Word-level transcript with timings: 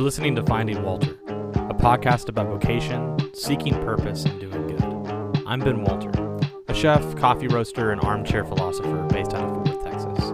You're 0.00 0.06
listening 0.06 0.34
to 0.36 0.42
Finding 0.44 0.82
Walter, 0.82 1.12
a 1.28 1.74
podcast 1.74 2.30
about 2.30 2.46
vocation, 2.46 3.18
seeking 3.34 3.74
purpose, 3.84 4.24
and 4.24 4.40
doing 4.40 4.68
good. 4.68 5.42
I'm 5.46 5.60
Ben 5.60 5.82
Walter, 5.82 6.10
a 6.68 6.74
chef, 6.74 7.14
coffee 7.16 7.48
roaster, 7.48 7.92
and 7.92 8.00
armchair 8.00 8.42
philosopher 8.46 9.06
based 9.10 9.34
out 9.34 9.44
of 9.44 9.50
Fort 9.50 9.68
Worth, 9.68 9.84
Texas. 9.84 10.32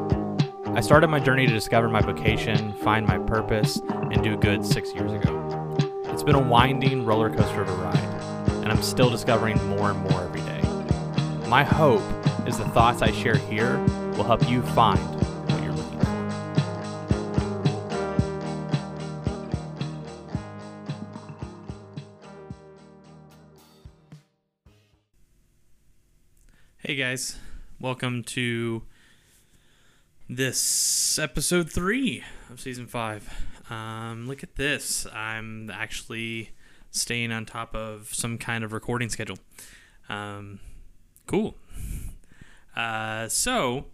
I 0.66 0.80
started 0.80 1.08
my 1.08 1.18
journey 1.18 1.48
to 1.48 1.52
discover 1.52 1.88
my 1.88 2.00
vocation, 2.00 2.74
find 2.74 3.08
my 3.08 3.18
purpose, 3.18 3.80
and 3.88 4.22
do 4.22 4.36
good 4.36 4.64
six 4.64 4.94
years 4.94 5.12
ago. 5.12 5.74
It's 6.04 6.22
been 6.22 6.36
a 6.36 6.40
winding 6.40 7.04
roller 7.04 7.28
coaster 7.28 7.62
of 7.62 7.68
a 7.68 7.74
ride, 7.74 8.60
and 8.62 8.70
I'm 8.70 8.82
still 8.82 9.10
discovering 9.10 9.60
more 9.66 9.90
and 9.90 9.98
more 9.98 10.22
every 10.22 10.42
day. 10.42 10.62
My 11.48 11.64
hope 11.64 12.04
is 12.46 12.56
the 12.56 12.68
thoughts 12.68 13.02
I 13.02 13.10
share 13.10 13.34
here 13.34 13.78
will 14.12 14.22
help 14.22 14.48
you 14.48 14.62
find 14.62 15.15
Hey 26.96 27.02
guys, 27.02 27.36
welcome 27.78 28.22
to 28.22 28.82
this 30.30 31.18
episode 31.18 31.70
three 31.70 32.24
of 32.50 32.58
season 32.58 32.86
five. 32.86 33.28
Um, 33.68 34.26
look 34.26 34.42
at 34.42 34.54
this. 34.54 35.06
I'm 35.12 35.68
actually 35.68 36.52
staying 36.92 37.32
on 37.32 37.44
top 37.44 37.74
of 37.74 38.14
some 38.14 38.38
kind 38.38 38.64
of 38.64 38.72
recording 38.72 39.10
schedule. 39.10 39.36
Um, 40.08 40.58
cool. 41.26 41.56
Uh, 42.74 43.28
so, 43.28 43.84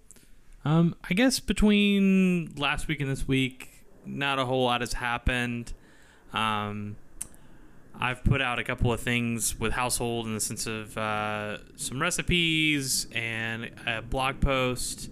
um, 0.65 0.95
I 1.03 1.15
guess 1.15 1.41
between 1.41 2.55
last 2.55 2.87
week 2.87 3.01
and 3.01 3.11
this 3.11 3.27
week, 3.27 3.85
not 4.07 4.39
a 4.39 4.45
whole 4.45 4.67
lot 4.67 4.81
has 4.81 4.93
happened. 4.93 5.73
Um, 6.33 6.95
I've 7.99 8.25
put 8.25 8.43
out 8.43 8.59
a 8.59 8.65
couple 8.65 8.93
of 8.93 9.01
things 9.01 9.59
with 9.59 9.73
household 9.73 10.27
in 10.27 10.35
the 10.35 10.41
sense 10.41 10.67
of 10.67 10.97
uh, 10.99 11.59
some 11.77 12.01
recipes 12.01 13.07
and 13.13 13.71
a 13.87 14.03
blog 14.03 14.41
post. 14.41 15.09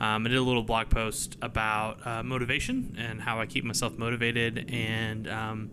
Um, 0.00 0.26
I 0.26 0.28
did 0.28 0.36
a 0.36 0.42
little 0.42 0.62
blog 0.62 0.90
post 0.90 1.38
about 1.40 2.06
uh, 2.06 2.22
motivation 2.22 2.96
and 2.98 3.20
how 3.20 3.40
I 3.40 3.46
keep 3.46 3.64
myself 3.64 3.96
motivated, 3.96 4.70
and 4.70 5.28
um, 5.28 5.70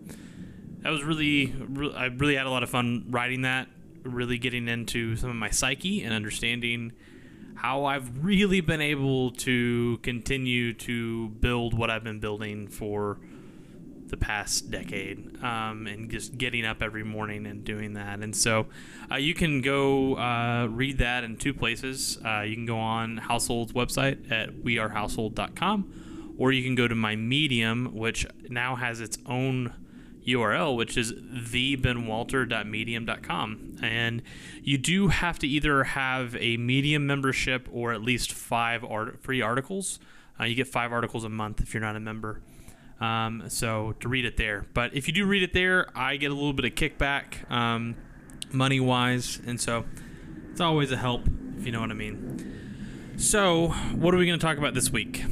that 0.78 0.90
was 0.90 1.02
really, 1.02 1.54
re- 1.58 1.92
I 1.94 2.06
really 2.06 2.36
had 2.36 2.46
a 2.46 2.50
lot 2.50 2.62
of 2.62 2.70
fun 2.70 3.06
writing 3.10 3.42
that. 3.42 3.68
Really 4.04 4.38
getting 4.38 4.66
into 4.66 5.16
some 5.16 5.30
of 5.30 5.36
my 5.36 5.50
psyche 5.50 6.02
and 6.02 6.12
understanding 6.12 6.92
how 7.54 7.84
I've 7.84 8.24
really 8.24 8.60
been 8.60 8.80
able 8.80 9.30
to 9.32 9.98
continue 9.98 10.72
to 10.74 11.28
build 11.28 11.74
what 11.74 11.90
I've 11.90 12.02
been 12.02 12.18
building 12.18 12.66
for 12.66 13.20
the 14.12 14.16
past 14.16 14.70
decade 14.70 15.42
um, 15.42 15.88
and 15.88 16.08
just 16.10 16.38
getting 16.38 16.64
up 16.64 16.80
every 16.82 17.02
morning 17.02 17.46
and 17.46 17.64
doing 17.64 17.94
that. 17.94 18.20
And 18.20 18.36
so 18.36 18.66
uh, 19.10 19.16
you 19.16 19.34
can 19.34 19.62
go 19.62 20.16
uh, 20.16 20.68
read 20.70 20.98
that 20.98 21.24
in 21.24 21.36
two 21.36 21.52
places. 21.54 22.18
Uh, 22.24 22.42
you 22.42 22.54
can 22.54 22.66
go 22.66 22.78
on 22.78 23.16
Household's 23.16 23.72
website 23.72 24.30
at 24.30 24.58
wearehousehold.com 24.58 26.34
or 26.38 26.52
you 26.52 26.62
can 26.62 26.74
go 26.74 26.86
to 26.86 26.94
my 26.94 27.16
Medium, 27.16 27.94
which 27.94 28.26
now 28.48 28.76
has 28.76 29.00
its 29.00 29.16
own 29.26 29.72
URL, 30.26 30.76
which 30.76 30.98
is 30.98 31.12
thebenwalter.medium.com. 31.12 33.78
And 33.82 34.22
you 34.62 34.78
do 34.78 35.08
have 35.08 35.40
to 35.40 35.48
either 35.48 35.82
have 35.84 36.36
a 36.36 36.56
Medium 36.58 37.06
membership 37.06 37.68
or 37.72 37.92
at 37.92 38.02
least 38.02 38.32
five 38.32 38.84
art- 38.84 39.22
free 39.22 39.40
articles. 39.40 39.98
Uh, 40.38 40.44
you 40.44 40.54
get 40.54 40.68
five 40.68 40.92
articles 40.92 41.24
a 41.24 41.30
month 41.30 41.60
if 41.60 41.74
you're 41.74 41.80
not 41.80 41.96
a 41.96 42.00
member. 42.00 42.42
Um, 43.02 43.44
so 43.48 43.94
to 43.98 44.08
read 44.08 44.24
it 44.24 44.36
there. 44.36 44.64
But 44.74 44.94
if 44.94 45.08
you 45.08 45.12
do 45.12 45.26
read 45.26 45.42
it 45.42 45.52
there, 45.52 45.88
I 45.94 46.16
get 46.16 46.30
a 46.30 46.34
little 46.34 46.52
bit 46.52 46.64
of 46.64 46.74
kickback, 46.76 47.50
um, 47.50 47.96
money 48.52 48.78
wise. 48.78 49.40
And 49.44 49.60
so 49.60 49.84
it's 50.52 50.60
always 50.60 50.92
a 50.92 50.96
help, 50.96 51.26
if 51.58 51.66
you 51.66 51.72
know 51.72 51.80
what 51.80 51.90
I 51.90 51.94
mean. 51.94 53.16
So, 53.16 53.68
what 53.94 54.14
are 54.14 54.16
we 54.16 54.26
going 54.26 54.38
to 54.38 54.44
talk 54.44 54.56
about 54.56 54.74
this 54.74 54.90
week? 54.90 55.24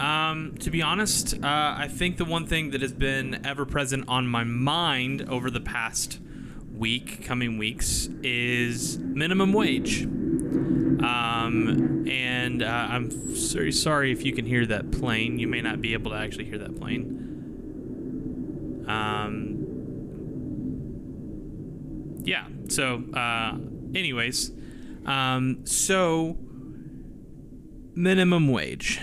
Um, 0.00 0.56
to 0.60 0.70
be 0.70 0.80
honest, 0.80 1.34
uh, 1.34 1.38
I 1.44 1.88
think 1.88 2.16
the 2.16 2.24
one 2.24 2.46
thing 2.46 2.70
that 2.70 2.80
has 2.80 2.92
been 2.92 3.46
ever 3.46 3.66
present 3.66 4.06
on 4.08 4.26
my 4.26 4.44
mind 4.44 5.28
over 5.28 5.50
the 5.50 5.60
past 5.60 6.20
week, 6.74 7.24
coming 7.24 7.58
weeks, 7.58 8.08
is 8.22 8.98
minimum 8.98 9.52
wage. 9.52 10.06
Um, 11.02 12.06
and 12.08 12.62
uh, 12.62 12.86
I'm 12.90 13.10
very 13.10 13.72
sorry 13.72 14.12
if 14.12 14.24
you 14.24 14.32
can 14.32 14.44
hear 14.44 14.66
that 14.66 14.90
plane. 14.90 15.38
You 15.38 15.48
may 15.48 15.62
not 15.62 15.80
be 15.80 15.94
able 15.94 16.10
to 16.10 16.16
actually 16.16 16.44
hear 16.44 16.58
that 16.58 16.78
plane. 16.78 18.84
Um, 18.86 19.56
yeah. 22.22 22.46
So, 22.68 23.02
uh, 23.14 23.56
anyways, 23.94 24.52
um, 25.06 25.64
so 25.64 26.36
minimum 27.94 28.48
wage. 28.48 29.00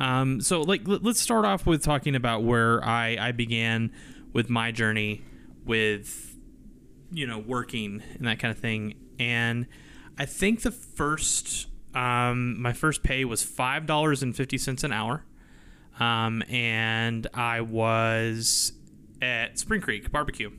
Um, 0.00 0.40
so, 0.40 0.62
like, 0.62 0.86
let- 0.86 1.02
let's 1.02 1.20
start 1.20 1.44
off 1.44 1.66
with 1.66 1.82
talking 1.82 2.14
about 2.14 2.44
where 2.44 2.84
I, 2.84 3.16
I 3.20 3.32
began 3.32 3.90
with 4.32 4.50
my 4.50 4.70
journey 4.70 5.22
with, 5.64 6.36
you 7.10 7.26
know, 7.26 7.38
working 7.38 8.02
and 8.16 8.26
that 8.26 8.38
kind 8.38 8.52
of 8.52 8.58
thing. 8.58 8.94
And 9.18 9.66
I 10.18 10.26
think 10.26 10.62
the 10.62 10.72
first, 10.72 11.68
um, 11.94 12.60
my 12.60 12.72
first 12.72 13.04
pay 13.04 13.24
was 13.24 13.42
five 13.44 13.86
dollars 13.86 14.22
and 14.22 14.34
fifty 14.34 14.58
cents 14.58 14.82
an 14.82 14.92
hour, 14.92 15.24
um, 16.00 16.42
and 16.48 17.26
I 17.32 17.60
was 17.60 18.72
at 19.22 19.58
Spring 19.58 19.80
Creek 19.80 20.10
Barbecue, 20.10 20.50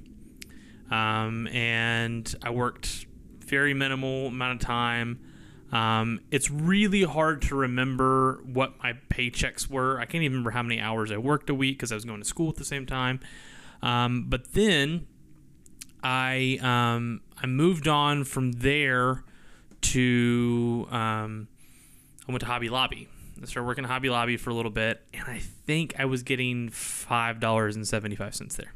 um, 0.89 1.47
and 1.47 2.33
I 2.41 2.51
worked 2.51 3.05
very 3.45 3.73
minimal 3.73 4.27
amount 4.27 4.61
of 4.61 4.65
time. 4.65 5.19
Um, 5.71 6.21
it's 6.31 6.49
really 6.49 7.03
hard 7.03 7.41
to 7.43 7.55
remember 7.55 8.41
what 8.45 8.81
my 8.81 8.93
paychecks 9.09 9.69
were. 9.69 9.99
I 9.99 10.05
can't 10.05 10.23
even 10.23 10.37
remember 10.37 10.51
how 10.51 10.63
many 10.63 10.79
hours 10.79 11.11
I 11.11 11.17
worked 11.17 11.49
a 11.49 11.53
week 11.53 11.77
because 11.77 11.91
I 11.91 11.95
was 11.95 12.05
going 12.05 12.21
to 12.21 12.25
school 12.25 12.49
at 12.49 12.55
the 12.55 12.65
same 12.65 12.85
time. 12.85 13.19
Um, 13.81 14.25
but 14.29 14.53
then 14.53 15.05
I 16.01 16.59
um, 16.61 17.21
I 17.37 17.45
moved 17.45 17.87
on 17.87 18.23
from 18.23 18.53
there 18.53 19.25
to 19.81 20.87
um, 20.91 21.47
I 22.27 22.31
went 22.31 22.41
to 22.41 22.45
Hobby 22.47 22.69
Lobby. 22.69 23.07
I 23.41 23.45
started 23.45 23.65
working 23.65 23.85
at 23.85 23.89
Hobby 23.89 24.09
Lobby 24.09 24.37
for 24.37 24.49
a 24.49 24.53
little 24.53 24.71
bit, 24.71 25.01
and 25.13 25.23
I 25.25 25.39
think 25.39 25.95
I 25.97 26.05
was 26.05 26.23
getting 26.23 26.69
five 26.69 27.39
dollars 27.39 27.75
and 27.75 27.87
seventy 27.87 28.15
five 28.15 28.35
cents 28.35 28.57
there. 28.57 28.73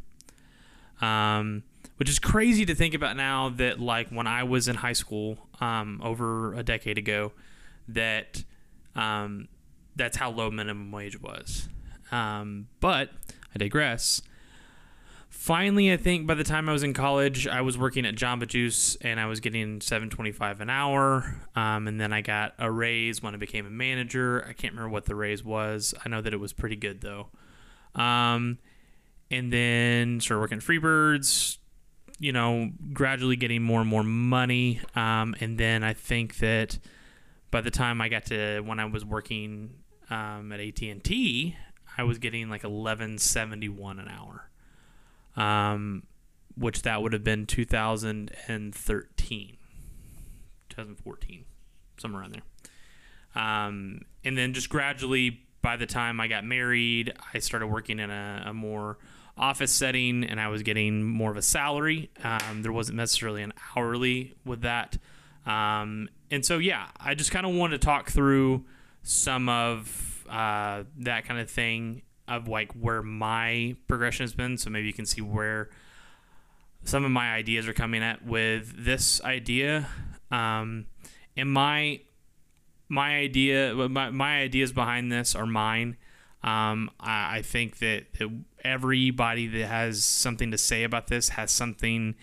Um, 1.02 1.64
which 1.98 2.10
is 2.10 2.20
crazy 2.20 2.66
to 2.66 2.76
think 2.76 2.94
about 2.94 3.18
now 3.18 3.50
that 3.50 3.80
like 3.80 4.10
when 4.10 4.28
I 4.28 4.44
was 4.44 4.68
in 4.68 4.76
high 4.76 4.94
school 4.94 5.38
um, 5.60 6.00
over 6.04 6.54
a 6.54 6.64
decade 6.64 6.98
ago, 6.98 7.34
that 7.88 8.44
um, 8.96 9.48
that's 9.96 10.18
how 10.18 10.32
low 10.32 10.50
minimum 10.50 10.92
wage 10.92 11.22
was. 11.22 11.68
Um, 12.12 12.68
but 12.80 13.10
I 13.54 13.58
digress. 13.58 14.22
Finally, 15.34 15.92
I 15.92 15.98
think 15.98 16.28
by 16.28 16.36
the 16.36 16.44
time 16.44 16.70
I 16.70 16.72
was 16.74 16.84
in 16.84 16.94
college, 16.94 17.48
I 17.48 17.62
was 17.62 17.76
working 17.76 18.06
at 18.06 18.16
Jamba 18.16 18.48
Juice 18.48 18.96
and 18.98 19.20
I 19.20 19.26
was 19.26 19.40
getting 19.40 19.82
seven 19.82 20.10
twenty 20.10 20.32
five 20.32 20.62
an 20.62 20.70
hour. 20.70 21.42
Um, 21.56 21.88
and 21.88 22.00
then 22.00 22.14
I 22.14 22.22
got 22.22 22.54
a 22.60 22.72
raise 22.72 23.22
when 23.22 23.34
I 23.34 23.38
became 23.38 23.66
a 23.66 23.70
manager. 23.70 24.46
I 24.48 24.54
can't 24.54 24.74
remember 24.74 24.90
what 24.90 25.06
the 25.06 25.16
raise 25.16 25.44
was. 25.44 25.96
I 26.06 26.08
know 26.08 26.22
that 26.22 26.34
it 26.34 26.40
was 26.40 26.54
pretty 26.54 26.76
good 26.76 27.02
though. 27.02 27.30
Um, 27.96 28.60
and 29.32 29.52
then 29.52 30.22
started 30.22 30.40
working 30.40 30.60
at 30.60 30.64
Freebirds. 30.64 31.58
You 32.20 32.32
know, 32.32 32.70
gradually 32.94 33.36
getting 33.36 33.64
more 33.64 33.82
and 33.82 33.90
more 33.90 34.04
money. 34.04 34.82
Um, 34.96 35.36
and 35.42 35.58
then 35.58 35.84
I 35.84 35.94
think 35.94 36.38
that 36.38 36.78
by 37.50 37.60
the 37.60 37.72
time 37.72 38.02
I 38.02 38.08
got 38.08 38.28
to 38.28 38.62
when 38.62 38.80
I 38.80 38.86
was 38.86 39.04
working 39.04 39.72
um, 40.12 40.52
at 40.54 40.60
AT 40.60 40.82
and 40.84 41.04
T, 41.04 41.58
I 41.98 42.04
was 42.04 42.20
getting 42.20 42.50
like 42.50 42.64
eleven 42.64 43.18
seventy 43.18 43.68
one 43.68 44.00
an 44.00 44.08
hour 44.08 44.52
um, 45.36 46.04
which 46.56 46.84
that 46.84 47.02
would 47.02 47.14
have 47.14 47.24
been 47.24 47.46
2013, 47.46 49.58
2014, 50.70 51.46
somewhere 51.98 52.22
around 52.22 52.34
there. 52.34 52.44
Um, 53.36 54.02
and 54.24 54.38
then 54.38 54.54
just 54.54 54.70
gradually, 54.70 55.42
by 55.62 55.78
the 55.78 55.86
time 55.86 56.20
I 56.20 56.28
got 56.28 56.44
married, 56.44 57.14
I 57.34 57.40
started 57.40 57.68
working 57.68 58.00
in 58.00 58.12
a, 58.12 58.44
a 58.48 58.54
more 58.54 58.98
office 59.36 59.72
setting 59.72 60.24
and 60.24 60.40
I 60.40 60.48
was 60.50 60.62
getting 60.62 61.04
more 61.04 61.32
of 61.32 61.38
a 61.38 61.42
salary. 61.42 62.12
Um, 62.24 62.62
there 62.62 62.72
wasn't 62.72 62.98
necessarily 62.98 63.42
an 63.42 63.54
hourly 63.76 64.36
with 64.46 64.62
that. 64.62 64.98
Um, 65.46 66.10
and 66.30 66.46
so, 66.46 66.60
yeah, 66.60 66.88
I 67.00 67.16
just 67.16 67.32
kind 67.32 67.46
of 67.46 67.54
wanted 67.54 67.82
to 67.82 67.86
talk 67.86 68.10
through 68.10 68.66
some 69.02 69.50
of 69.50 70.26
uh, 70.30 70.84
that 71.00 71.26
kind 71.26 71.40
of 71.40 71.50
thing 71.50 72.04
of 72.38 72.48
like 72.48 72.72
where 72.74 73.02
my 73.02 73.76
progression 73.88 74.24
has 74.24 74.34
been. 74.34 74.58
So 74.58 74.70
maybe 74.70 74.88
you 74.88 74.94
can 74.94 75.06
see 75.06 75.22
where 75.22 75.70
some 76.84 77.06
of 77.06 77.12
my 77.12 77.34
ideas 77.34 77.68
are 77.68 77.74
coming 77.74 78.04
at 78.04 78.26
with 78.26 78.86
this 78.86 79.22
idea. 79.24 79.88
Um, 80.32 80.88
and 81.38 81.52
my 81.52 82.02
my 82.90 83.16
idea, 83.16 83.74
my, 83.74 84.10
my 84.12 84.42
ideas 84.42 84.72
behind 84.72 85.12
this 85.12 85.36
are 85.36 85.48
mine. 85.48 85.98
Um, 86.44 86.92
I, 87.00 87.38
I 87.38 87.42
think 87.42 87.80
that, 87.80 88.06
everybody 88.64 89.48
that 89.48 89.68
has 89.68 90.06
something 90.06 90.52
to 90.52 90.58
say 90.58 90.84
about 90.84 91.08
this 91.08 91.30
has 91.30 91.52
something 91.52 92.16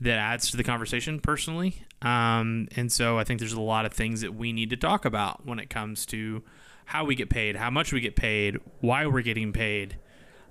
that 0.00 0.18
adds 0.18 0.50
to 0.50 0.56
the 0.56 0.64
conversation 0.64 1.18
personally. 1.18 1.84
Um, 2.02 2.68
and 2.76 2.92
so 2.92 3.18
I 3.18 3.24
think 3.24 3.40
there's 3.40 3.52
a 3.54 3.60
lot 3.60 3.86
of 3.86 3.92
things 3.94 4.20
that 4.20 4.34
we 4.34 4.52
need 4.52 4.68
to 4.70 4.76
talk 4.76 5.06
about 5.06 5.46
when 5.46 5.58
it 5.58 5.70
comes 5.70 6.04
to 6.06 6.42
how 6.84 7.04
we 7.04 7.14
get 7.14 7.30
paid, 7.30 7.56
how 7.56 7.70
much 7.70 7.92
we 7.92 8.00
get 8.00 8.16
paid, 8.16 8.58
why 8.80 9.06
we're 9.06 9.22
getting 9.22 9.52
paid. 9.52 9.96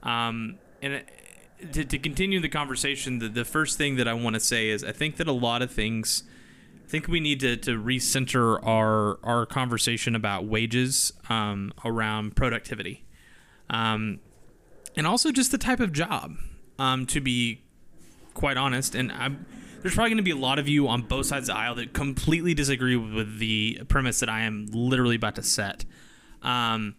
Um, 0.04 0.58
and 0.82 0.94
it, 0.94 1.10
to, 1.74 1.86
to 1.86 2.00
continue 2.00 2.40
the 2.40 2.50
conversation, 2.50 3.20
the, 3.20 3.30
the 3.30 3.46
first 3.46 3.78
thing 3.78 3.96
that 3.98 4.08
I 4.08 4.14
want 4.14 4.34
to 4.36 4.40
say 4.40 4.70
is 4.70 4.84
I 4.84 4.92
think 4.92 5.18
that 5.18 5.28
a 5.28 5.32
lot 5.34 5.62
of 5.62 5.72
things, 5.72 6.24
I 6.86 6.90
think 6.90 7.08
we 7.08 7.20
need 7.20 7.40
to, 7.42 7.56
to 7.58 7.82
recenter 7.82 8.60
our, 8.66 9.20
our 9.24 9.46
conversation 9.46 10.16
about 10.16 10.46
wages 10.46 11.14
um, 11.30 11.74
around 11.86 12.36
productivity. 12.36 13.06
Um, 13.70 14.20
and 14.98 15.08
also 15.08 15.32
just 15.32 15.52
the 15.52 15.58
type 15.58 15.80
of 15.80 15.94
job, 15.94 16.36
um, 16.80 17.06
to 17.08 17.22
be 17.22 17.62
quite 18.34 18.58
honest. 18.58 18.96
And 18.96 19.12
I'm, 19.12 19.46
there's 19.82 19.96
probably 19.96 20.10
going 20.10 20.18
to 20.18 20.24
be 20.24 20.32
a 20.32 20.36
lot 20.36 20.60
of 20.60 20.68
you 20.68 20.88
on 20.88 21.04
both 21.04 21.28
sides 21.28 21.48
of 21.50 21.56
the 21.56 21.60
aisle 21.60 21.76
that 21.76 21.94
completely 21.94 22.54
disagree 22.54 22.96
with 22.96 23.40
the 23.40 23.82
premise 23.88 24.20
that 24.20 24.30
I 24.30 24.42
am 24.42 24.68
literally 24.72 25.16
about 25.16 25.36
to 25.36 25.44
set. 25.44 25.86
Um, 26.42 26.96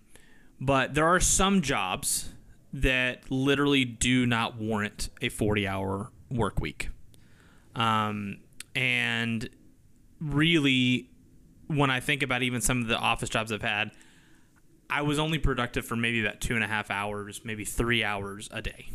but 0.61 0.95
there 0.95 1.07
are 1.07 1.21
some 1.21 1.63
jobs 1.63 2.31
that 2.73 3.31
literally 3.31 3.85
do 3.85 4.27
not 4.27 4.57
warrant 4.57 5.11
a 5.21 5.29
40 5.29 5.67
hour 5.67 6.11
work 6.31 6.61
week. 6.61 6.89
Um, 7.75 8.39
and 8.75 9.49
really, 10.21 11.11
when 11.67 11.91
I 11.91 12.01
think 12.01 12.23
about 12.23 12.43
even 12.43 12.61
some 12.61 12.81
of 12.81 12.89
the 12.89 12.97
office 12.97 13.29
jobs 13.29 13.53
I've 13.53 13.63
had, 13.63 13.91
I 14.89 15.03
was 15.03 15.19
only 15.19 15.39
productive 15.39 15.85
for 15.85 15.97
maybe 15.97 16.25
about 16.25 16.41
two 16.41 16.55
and 16.55 16.63
a 16.63 16.67
half 16.67 16.91
hours, 16.91 17.41
maybe 17.45 17.65
three 17.65 18.05
hours 18.05 18.49
a 18.53 18.63
day. 18.63 18.89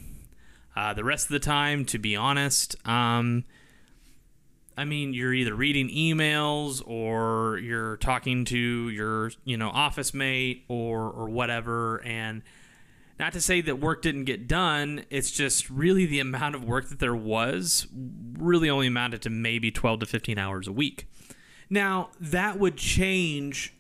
Uh, 0.75 0.94
the 0.94 1.03
rest 1.03 1.25
of 1.25 1.31
the 1.31 1.39
time, 1.39 1.85
to 1.85 1.97
be 1.97 2.15
honest, 2.15 2.75
um, 2.88 3.45
I 4.77 4.85
mean, 4.85 5.13
you're 5.13 5.33
either 5.33 5.56
reading 5.56 5.89
emails 5.89 6.83
or 6.85 7.57
you're 7.57 7.97
talking 7.97 8.45
to 8.45 8.89
your, 8.89 9.31
you 9.44 9.57
know, 9.57 9.69
office 9.69 10.13
mate 10.13 10.65
or 10.68 11.09
or 11.09 11.27
whatever. 11.29 12.01
And 12.06 12.44
not 13.19 13.33
to 13.33 13.41
say 13.41 13.62
that 13.62 13.79
work 13.79 14.03
didn't 14.03 14.25
get 14.25 14.47
done, 14.47 15.03
it's 15.09 15.31
just 15.31 15.69
really 15.71 16.06
the 16.06 16.19
amount 16.19 16.53
of 16.53 16.63
work 16.63 16.89
that 16.89 17.00
there 17.00 17.15
was 17.15 17.88
really 18.38 18.69
only 18.69 18.85
amounted 18.88 19.24
to 19.24 19.31
maybe 19.31 19.71
12 19.71 20.01
to 20.01 20.06
15 20.06 20.38
hours 20.38 20.68
a 20.68 20.71
week. 20.71 21.07
Now, 21.69 22.12
that 22.19 22.59
would 22.59 22.77
change 22.77 23.73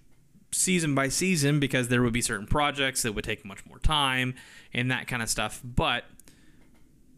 season 0.51 0.95
by 0.95 1.09
season 1.09 1.59
because 1.59 1.89
there 1.89 2.01
would 2.01 2.13
be 2.13 2.21
certain 2.21 2.47
projects 2.47 3.03
that 3.03 3.13
would 3.13 3.23
take 3.23 3.45
much 3.45 3.65
more 3.67 3.79
time 3.79 4.33
and 4.73 4.89
that 4.89 5.07
kind 5.07 5.21
of 5.21 5.29
stuff. 5.29 5.61
But 5.63 6.05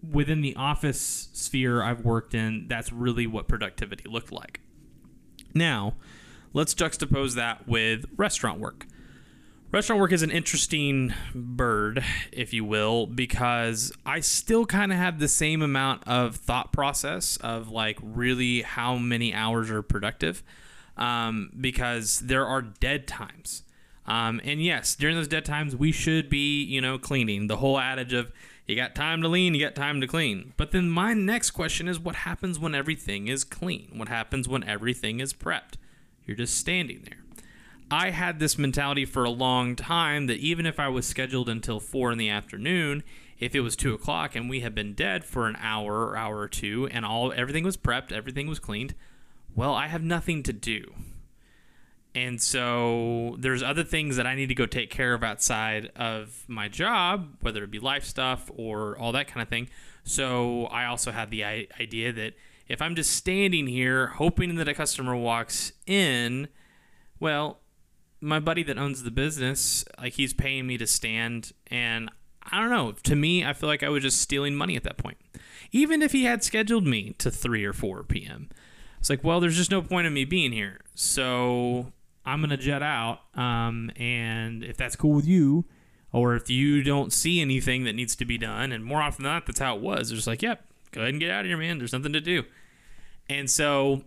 within 0.07 0.41
the 0.41 0.55
office 0.55 1.29
sphere 1.33 1.83
I've 1.83 2.05
worked 2.05 2.33
in, 2.33 2.67
that's 2.67 2.91
really 2.91 3.27
what 3.27 3.47
productivity 3.47 4.07
looked 4.09 4.31
like. 4.31 4.61
Now, 5.53 5.95
let's 6.53 6.73
juxtapose 6.73 7.35
that 7.35 7.67
with 7.67 8.05
restaurant 8.15 8.59
work. 8.59 8.85
Restaurant 9.71 10.01
work 10.01 10.11
is 10.11 10.23
an 10.23 10.31
interesting 10.31 11.13
bird, 11.35 12.03
if 12.31 12.53
you 12.53 12.65
will, 12.65 13.05
because 13.05 13.91
I 14.03 14.19
still 14.19 14.65
kind 14.65 14.91
of 14.91 14.97
have 14.97 15.19
the 15.19 15.27
same 15.27 15.61
amount 15.61 16.07
of 16.07 16.37
thought 16.37 16.73
process 16.73 17.37
of 17.37 17.69
like 17.69 17.99
really 18.01 18.63
how 18.63 18.97
many 18.97 19.31
hours 19.31 19.69
are 19.69 19.83
productive, 19.83 20.41
um, 20.97 21.51
because 21.59 22.21
there 22.21 22.47
are 22.47 22.63
dead 22.63 23.07
times. 23.07 23.61
Um, 24.07 24.41
and 24.43 24.59
yes, 24.59 24.95
during 24.95 25.15
those 25.15 25.27
dead 25.27 25.45
times, 25.45 25.75
we 25.75 25.91
should 25.91 26.31
be, 26.31 26.63
you 26.63 26.81
know, 26.81 26.97
cleaning. 26.97 27.45
The 27.45 27.57
whole 27.57 27.77
adage 27.79 28.13
of 28.13 28.31
you 28.69 28.75
got 28.75 28.93
time 28.93 29.21
to 29.23 29.27
lean, 29.27 29.55
you 29.55 29.65
got 29.65 29.75
time 29.75 29.99
to 29.99 30.07
clean. 30.07 30.53
But 30.55 30.71
then 30.71 30.89
my 30.89 31.13
next 31.13 31.51
question 31.51 31.87
is 31.87 31.99
what 31.99 32.17
happens 32.17 32.59
when 32.59 32.75
everything 32.75 33.27
is 33.27 33.43
clean? 33.43 33.91
What 33.95 34.09
happens 34.09 34.47
when 34.47 34.63
everything 34.63 35.19
is 35.19 35.33
prepped? 35.33 35.73
You're 36.25 36.37
just 36.37 36.57
standing 36.57 37.01
there. 37.03 37.23
I 37.91 38.11
had 38.11 38.37
this 38.37 38.59
mentality 38.59 39.05
for 39.05 39.23
a 39.23 39.31
long 39.31 39.75
time 39.75 40.27
that 40.27 40.37
even 40.37 40.67
if 40.67 40.79
I 40.79 40.89
was 40.89 41.07
scheduled 41.07 41.49
until 41.49 41.79
four 41.79 42.11
in 42.11 42.19
the 42.19 42.29
afternoon, 42.29 43.03
if 43.39 43.55
it 43.55 43.61
was 43.61 43.75
two 43.75 43.95
o'clock 43.95 44.35
and 44.35 44.47
we 44.47 44.59
had 44.59 44.75
been 44.75 44.93
dead 44.93 45.25
for 45.25 45.47
an 45.47 45.57
hour 45.59 46.05
or 46.05 46.15
hour 46.15 46.37
or 46.37 46.47
two 46.47 46.87
and 46.91 47.03
all 47.03 47.33
everything 47.33 47.63
was 47.63 47.77
prepped, 47.77 48.11
everything 48.11 48.47
was 48.47 48.59
cleaned, 48.59 48.93
well, 49.55 49.73
I 49.73 49.87
have 49.87 50.03
nothing 50.03 50.43
to 50.43 50.53
do. 50.53 50.93
And 52.15 52.41
so 52.41 53.35
there's 53.37 53.61
other 53.61 53.83
things 53.83 54.15
that 54.15 54.25
I 54.25 54.35
need 54.35 54.47
to 54.47 54.55
go 54.55 54.65
take 54.65 54.89
care 54.89 55.13
of 55.13 55.23
outside 55.23 55.91
of 55.95 56.43
my 56.47 56.67
job, 56.67 57.35
whether 57.41 57.63
it 57.63 57.71
be 57.71 57.79
life 57.79 58.03
stuff 58.03 58.49
or 58.55 58.97
all 58.97 59.11
that 59.11 59.27
kind 59.27 59.43
of 59.43 59.47
thing. 59.47 59.69
So 60.03 60.65
I 60.65 60.85
also 60.85 61.11
had 61.11 61.29
the 61.29 61.43
idea 61.43 62.11
that 62.13 62.33
if 62.67 62.81
I'm 62.81 62.95
just 62.95 63.11
standing 63.11 63.67
here 63.67 64.07
hoping 64.07 64.55
that 64.55 64.67
a 64.67 64.73
customer 64.73 65.15
walks 65.15 65.71
in, 65.85 66.47
well, 67.19 67.59
my 68.21 68.39
buddy 68.39 68.63
that 68.63 68.77
owns 68.77 69.03
the 69.03 69.11
business, 69.11 69.85
like 69.99 70.13
he's 70.13 70.33
paying 70.33 70.65
me 70.65 70.77
to 70.77 70.87
stand 70.87 71.51
and 71.67 72.09
I 72.51 72.59
don't 72.59 72.71
know, 72.71 72.93
to 73.03 73.15
me 73.15 73.45
I 73.45 73.53
feel 73.53 73.69
like 73.69 73.83
I 73.83 73.89
was 73.89 74.01
just 74.01 74.19
stealing 74.19 74.55
money 74.55 74.75
at 74.75 74.83
that 74.83 74.97
point. 74.97 75.17
Even 75.71 76.01
if 76.01 76.11
he 76.11 76.23
had 76.23 76.43
scheduled 76.43 76.87
me 76.87 77.13
to 77.19 77.29
3 77.29 77.63
or 77.63 77.73
4 77.73 78.03
p.m. 78.03 78.49
It's 78.99 79.09
like, 79.09 79.23
well, 79.23 79.39
there's 79.39 79.55
just 79.55 79.71
no 79.71 79.81
point 79.81 80.07
in 80.07 80.13
me 80.13 80.25
being 80.25 80.51
here. 80.51 80.81
So 80.95 81.93
I'm 82.29 82.41
gonna 82.41 82.57
jet 82.57 82.83
out. 82.83 83.21
Um, 83.35 83.91
and 83.95 84.63
if 84.63 84.77
that's 84.77 84.95
cool 84.95 85.13
with 85.13 85.25
you, 85.25 85.65
or 86.11 86.35
if 86.35 86.49
you 86.49 86.83
don't 86.83 87.13
see 87.13 87.41
anything 87.41 87.83
that 87.83 87.93
needs 87.93 88.15
to 88.17 88.25
be 88.25 88.37
done, 88.37 88.71
and 88.71 88.83
more 88.83 89.01
often 89.01 89.23
than 89.23 89.33
not, 89.33 89.45
that's 89.45 89.59
how 89.59 89.75
it 89.75 89.81
was. 89.81 90.09
They're 90.09 90.15
just 90.15 90.27
like, 90.27 90.41
yep, 90.41 90.65
go 90.91 91.01
ahead 91.01 91.13
and 91.13 91.19
get 91.19 91.31
out 91.31 91.41
of 91.41 91.47
here, 91.47 91.57
man. 91.57 91.77
There's 91.77 91.93
nothing 91.93 92.13
to 92.13 92.21
do. 92.21 92.43
And 93.29 93.49
so, 93.49 94.03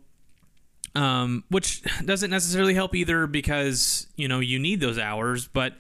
um, 0.95 1.45
which 1.49 1.83
doesn't 2.05 2.31
necessarily 2.31 2.75
help 2.75 2.95
either 2.95 3.27
because 3.27 4.07
you 4.17 4.29
know 4.29 4.41
you 4.41 4.59
need 4.59 4.81
those 4.81 4.99
hours, 4.99 5.47
but 5.47 5.75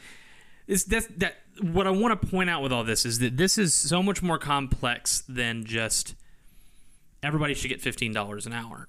it's 0.66 0.84
that 0.84 1.18
that 1.20 1.36
what 1.60 1.86
I 1.86 1.90
want 1.90 2.20
to 2.20 2.28
point 2.28 2.50
out 2.50 2.62
with 2.62 2.72
all 2.72 2.84
this 2.84 3.04
is 3.04 3.18
that 3.18 3.36
this 3.36 3.58
is 3.58 3.74
so 3.74 4.02
much 4.02 4.22
more 4.22 4.38
complex 4.38 5.22
than 5.28 5.64
just 5.64 6.14
everybody 7.22 7.54
should 7.54 7.68
get 7.68 7.80
fifteen 7.80 8.12
dollars 8.12 8.46
an 8.46 8.52
hour. 8.52 8.88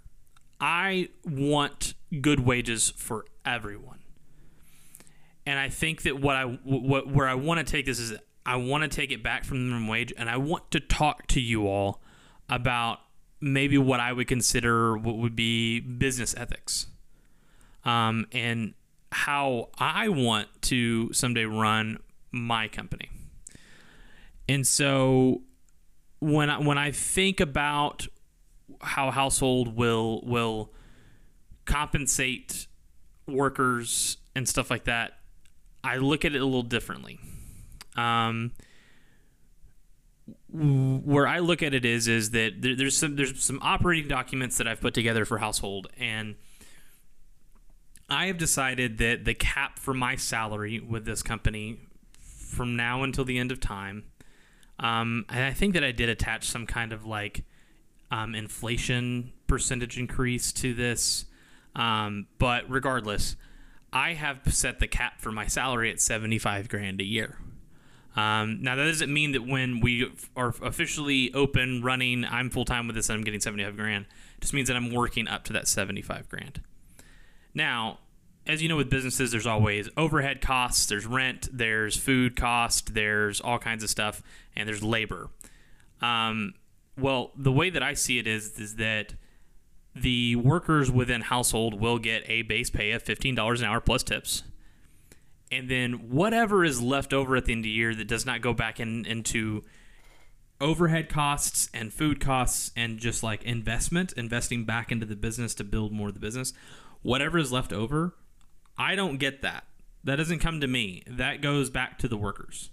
I 0.64 1.10
want 1.26 1.94
good 2.22 2.40
wages 2.40 2.94
for 2.96 3.26
everyone. 3.46 4.00
And 5.46 5.60
I 5.60 5.68
think 5.68 6.04
that 6.04 6.22
what 6.22 6.38
I 6.38 6.46
what 6.64 7.06
where 7.06 7.28
I 7.28 7.34
want 7.36 7.58
to 7.58 7.70
take 7.70 7.86
this 7.86 8.00
is 8.00 8.14
I 8.46 8.56
want 8.56 8.84
to 8.84 8.88
take 8.88 9.12
it 9.12 9.22
back 9.22 9.44
from 9.44 9.58
the 9.58 9.64
minimum 9.66 9.90
wage 9.90 10.14
and 10.18 10.30
I 10.30 10.38
want 10.38 10.72
to 10.72 10.80
talk 10.80 11.28
to 11.28 11.42
you 11.42 11.68
all 11.68 12.02
about 12.48 13.00
maybe 13.42 13.78
what 13.78 14.00
I 14.00 14.14
would 14.14 14.28
consider 14.28 14.96
what 14.96 15.18
would 15.18 15.36
be 15.36 15.82
business 15.82 16.34
ethics. 16.38 16.88
Um, 17.84 18.28
and 18.32 18.74
how 19.12 19.68
I 19.78 20.08
want 20.08 20.48
to 20.62 21.12
someday 21.12 21.44
run 21.44 22.00
my 22.32 22.70
company. 22.70 23.10
And 24.48 24.66
so 24.66 25.42
when 26.20 26.50
I, 26.50 26.60
when 26.60 26.78
I 26.78 26.92
think 26.92 27.42
about 27.42 28.08
how 28.84 29.12
household 29.12 29.76
will 29.76 30.22
will 30.24 30.72
compensate 31.66 32.68
workers 33.28 34.18
and 34.36 34.48
stuff 34.48 34.70
like 34.70 34.86
that, 34.86 35.20
I 35.84 35.98
look 35.98 36.26
at 36.26 36.36
it 36.36 36.42
a 36.42 36.46
little 36.46 36.64
differently. 36.64 37.20
Um, 37.96 38.52
where 40.52 41.28
I 41.28 41.40
look 41.40 41.64
at 41.64 41.74
it 41.74 41.84
is 41.84 42.08
is 42.08 42.32
that 42.32 42.62
there, 42.62 42.76
there's 42.76 42.96
some 42.96 43.16
there's 43.16 43.44
some 43.44 43.60
operating 43.62 44.08
documents 44.08 44.58
that 44.58 44.68
I've 44.68 44.82
put 44.82 44.94
together 44.94 45.26
for 45.26 45.40
household, 45.40 45.88
and 45.98 46.36
I 48.10 48.28
have 48.28 48.38
decided 48.38 49.00
that 49.00 49.26
the 49.26 49.34
cap 49.34 49.80
for 49.80 49.94
my 49.94 50.16
salary 50.16 50.80
with 50.80 51.06
this 51.06 51.24
company 51.24 51.80
from 52.22 52.76
now 52.76 53.04
until 53.04 53.26
the 53.26 53.38
end 53.38 53.52
of 53.52 53.60
time, 53.60 54.06
um, 54.80 55.26
and 55.30 55.44
I 55.44 55.52
think 55.52 55.74
that 55.74 55.84
I 55.84 55.92
did 55.92 56.08
attach 56.08 56.48
some 56.48 56.68
kind 56.68 56.94
of 56.94 57.06
like 57.06 57.44
um, 58.14 58.36
inflation 58.36 59.34
percentage 59.48 59.98
increase 59.98 60.52
to 60.54 60.76
this. 60.76 61.26
Um, 61.76 62.28
but 62.38 62.70
regardless, 62.70 63.36
I 63.92 64.14
have 64.14 64.42
set 64.54 64.80
the 64.80 64.88
cap 64.88 65.20
for 65.20 65.32
my 65.32 65.48
salary 65.48 65.90
at 65.90 66.00
75 66.00 66.70
grand 66.70 67.02
a 67.02 67.04
year. 67.04 67.40
Um, 68.16 68.62
now 68.62 68.76
that 68.76 68.84
doesn't 68.84 69.12
mean 69.12 69.32
that 69.32 69.48
when 69.48 69.80
we 69.80 70.12
are 70.36 70.54
officially 70.62 71.34
open 71.34 71.82
running, 71.82 72.24
I'm 72.24 72.52
full 72.52 72.66
time 72.66 72.86
with 72.86 72.96
this 72.96 73.10
and 73.10 73.18
I'm 73.18 73.24
getting 73.24 73.40
75 73.40 73.76
grand. 73.76 74.06
It 74.38 74.42
just 74.42 74.54
means 74.54 74.68
that 74.68 74.78
I'm 74.78 74.94
working 74.94 75.28
up 75.28 75.44
to 75.46 75.54
that 75.54 75.68
75 75.68 76.30
grand. 76.30 76.62
Now, 77.56 77.98
as 78.46 78.62
you 78.62 78.70
know, 78.70 78.78
with 78.78 78.92
businesses, 78.92 79.32
there's 79.32 79.48
always 79.48 79.90
overhead 79.98 80.40
costs, 80.40 80.86
there's 80.86 81.08
rent, 81.08 81.50
there's 81.52 81.98
food 81.98 82.36
cost, 82.36 82.94
there's 82.94 83.42
all 83.42 83.58
kinds 83.58 83.84
of 83.84 83.90
stuff, 83.90 84.22
and 84.56 84.70
there's 84.70 84.84
labor. 84.84 85.30
Um, 86.00 86.54
well, 86.98 87.32
the 87.36 87.52
way 87.52 87.70
that 87.70 87.84
I 87.84 87.94
see 87.94 88.20
it 88.20 88.28
is 88.28 88.60
is 88.60 88.76
that 88.76 89.14
the 89.96 90.36
workers 90.36 90.92
within 90.92 91.22
household 91.22 91.80
will 91.80 92.00
get 92.00 92.24
a 92.28 92.42
base 92.44 92.70
pay 92.70 92.92
of 92.92 93.04
$15 93.04 93.60
an 93.60 93.66
hour 93.66 93.80
plus 93.80 94.04
tips. 94.04 94.44
and 95.52 95.70
then 95.70 96.10
whatever 96.10 96.66
is 96.66 96.82
left 96.82 97.14
over 97.14 97.36
at 97.36 97.46
the 97.46 97.52
end 97.52 97.60
of 97.60 97.64
the 97.66 97.70
year 97.70 97.94
that 97.94 98.08
does 98.08 98.26
not 98.26 98.42
go 98.42 98.54
back 98.54 98.80
in 98.80 99.06
into 99.06 99.62
overhead 100.60 101.10
costs 101.10 101.70
and 101.76 101.94
food 101.94 102.20
costs 102.20 102.72
and 102.76 102.98
just 102.98 103.22
like 103.22 103.44
investment, 103.44 104.14
investing 104.14 104.66
back 104.66 104.92
into 104.92 105.06
the 105.06 105.16
business 105.16 105.54
to 105.54 105.64
build 105.64 105.92
more 105.92 106.08
of 106.08 106.14
the 106.16 106.20
business, 106.20 106.54
whatever 107.04 107.38
is 107.38 107.52
left 107.52 107.72
over, 107.72 108.16
I 108.78 108.96
don't 108.96 109.18
get 109.18 109.42
that. 109.44 109.66
That 110.04 110.16
doesn't 110.16 110.40
come 110.40 110.60
to 110.62 110.68
me. 110.68 111.04
That 111.06 111.42
goes 111.42 111.70
back 111.70 112.00
to 112.00 112.08
the 112.08 112.18
workers. 112.18 112.72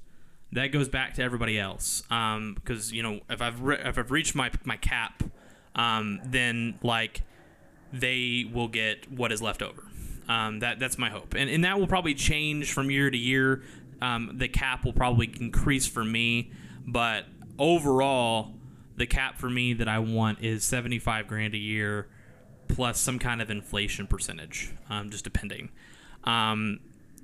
That 0.53 0.69
goes 0.69 0.89
back 0.89 1.15
to 1.15 1.23
everybody 1.23 1.59
else. 1.59 2.03
Um, 2.11 2.55
because 2.55 2.93
you 2.93 3.03
know, 3.03 3.21
if 3.29 3.41
I've 3.41 3.61
re- 3.61 3.81
if 3.85 3.99
I've 3.99 4.11
reached 4.11 4.35
my 4.35 4.51
my 4.65 4.77
cap, 4.77 5.23
um, 5.75 6.21
then 6.25 6.79
like 6.83 7.23
they 7.93 8.49
will 8.53 8.69
get 8.69 9.11
what 9.11 9.33
is 9.33 9.41
left 9.41 9.63
over. 9.63 9.85
Um, 10.29 10.61
that 10.61 10.79
that's 10.79 10.99
my 10.99 11.11
hope, 11.11 11.35
and 11.35 11.51
and 11.51 11.65
that 11.65 11.79
will 11.79 11.87
probably 11.87 12.15
change 12.15 12.73
from 12.73 12.91
year 12.91 13.11
to 13.11 13.19
year. 13.19 13.63
Um, 14.01 14.33
the 14.39 14.49
cap 14.49 14.85
will 14.85 14.93
probably 14.93 15.31
increase 15.41 15.87
for 15.87 16.05
me, 16.05 16.53
but 16.87 17.27
overall, 17.59 18.55
the 18.97 19.07
cap 19.07 19.39
for 19.39 19.51
me 19.51 19.75
that 19.75 19.89
I 19.89 19.99
want 19.99 20.41
is 20.41 20.65
seventy 20.65 20.99
five 20.99 21.27
grand 21.27 21.55
a 21.55 21.59
year 21.59 22.09
plus 22.69 23.01
some 23.01 23.19
kind 23.19 23.43
of 23.43 23.51
inflation 23.51 24.07
percentage, 24.07 24.73
um, 24.89 25.11
just 25.11 25.25
depending. 25.25 25.71
Um, 26.25 26.81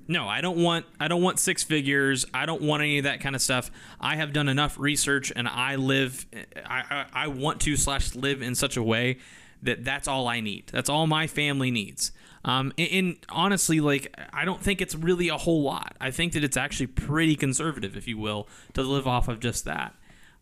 no, 0.07 0.27
I 0.27 0.41
don't 0.41 0.57
want 0.57 0.85
I 0.99 1.07
don't 1.07 1.21
want 1.21 1.39
six 1.39 1.63
figures. 1.63 2.25
I 2.33 2.45
don't 2.45 2.61
want 2.61 2.81
any 2.81 2.97
of 2.97 3.03
that 3.03 3.19
kind 3.19 3.35
of 3.35 3.41
stuff. 3.41 3.69
I 3.99 4.15
have 4.15 4.33
done 4.33 4.47
enough 4.47 4.79
research, 4.79 5.31
and 5.35 5.47
I 5.47 5.75
live. 5.75 6.25
I 6.65 6.83
I, 6.89 7.05
I 7.25 7.27
want 7.27 7.61
to 7.61 7.75
slash 7.75 8.15
live 8.15 8.41
in 8.41 8.55
such 8.55 8.77
a 8.77 8.83
way 8.83 9.17
that 9.63 9.83
that's 9.83 10.07
all 10.07 10.27
I 10.27 10.39
need. 10.39 10.67
That's 10.67 10.89
all 10.89 11.07
my 11.07 11.27
family 11.27 11.71
needs. 11.71 12.11
Um, 12.45 12.71
and, 12.77 12.89
and 12.91 13.17
honestly, 13.29 13.81
like 13.81 14.15
I 14.31 14.45
don't 14.45 14.61
think 14.61 14.81
it's 14.81 14.95
really 14.95 15.27
a 15.27 15.37
whole 15.37 15.63
lot. 15.63 15.95
I 15.99 16.11
think 16.11 16.33
that 16.33 16.43
it's 16.43 16.57
actually 16.57 16.87
pretty 16.87 17.35
conservative, 17.35 17.97
if 17.97 18.07
you 18.07 18.17
will, 18.17 18.47
to 18.73 18.83
live 18.83 19.07
off 19.07 19.27
of 19.27 19.39
just 19.39 19.65
that. 19.65 19.93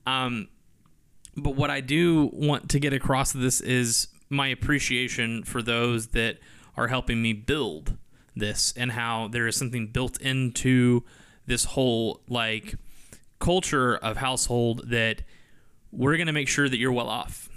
Um, 0.06 0.50
but 1.36 1.56
what 1.56 1.72
I 1.72 1.82
do 1.82 2.30
want 2.32 2.70
to 2.70 2.80
get 2.80 2.94
across 2.94 3.34
this 3.34 3.60
is 3.62 4.08
my 4.30 4.48
appreciation 4.48 5.44
for 5.44 5.62
those 5.62 6.08
that 6.08 6.38
are 6.78 6.88
helping 6.88 7.22
me 7.22 7.34
build 7.34 7.98
this 8.36 8.74
and 8.76 8.92
how 8.92 9.28
there 9.28 9.48
is 9.48 9.56
something 9.56 9.88
built 9.88 10.20
into 10.22 11.04
this 11.46 11.66
whole 11.66 12.22
like 12.28 12.76
culture 13.40 13.96
of 13.96 14.18
household 14.18 14.90
that 14.90 15.22
we're 15.92 16.18
going 16.18 16.28
to 16.28 16.34
make 16.34 16.48
sure 16.48 16.68
that 16.68 16.78
you're 16.78 16.92
well 16.92 17.10
off. 17.10 17.50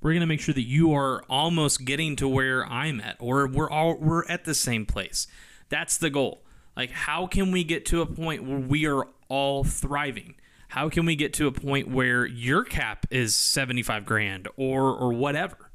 We're 0.00 0.12
going 0.12 0.20
to 0.20 0.26
make 0.26 0.40
sure 0.40 0.54
that 0.54 0.62
you 0.62 0.92
are 0.94 1.24
almost 1.28 1.84
getting 1.84 2.16
to 2.16 2.28
where 2.28 2.64
I'm 2.66 3.00
at 3.00 3.16
or 3.18 3.48
we're 3.48 3.70
all 3.70 3.96
we're 3.96 4.26
at 4.26 4.44
the 4.44 4.54
same 4.54 4.86
place. 4.86 5.26
That's 5.68 5.98
the 5.98 6.10
goal. 6.10 6.42
Like 6.76 6.90
how 6.90 7.26
can 7.26 7.50
we 7.50 7.64
get 7.64 7.86
to 7.86 8.00
a 8.00 8.06
point 8.06 8.44
where 8.44 8.58
we 8.58 8.86
are 8.86 9.08
all 9.28 9.64
thriving? 9.64 10.34
How 10.68 10.88
can 10.88 11.06
we 11.06 11.16
get 11.16 11.32
to 11.34 11.46
a 11.46 11.52
point 11.52 11.88
where 11.88 12.26
your 12.26 12.62
cap 12.62 13.06
is 13.10 13.34
75 13.34 14.04
grand 14.04 14.48
or 14.56 14.92
or 14.92 15.12
whatever? 15.12 15.67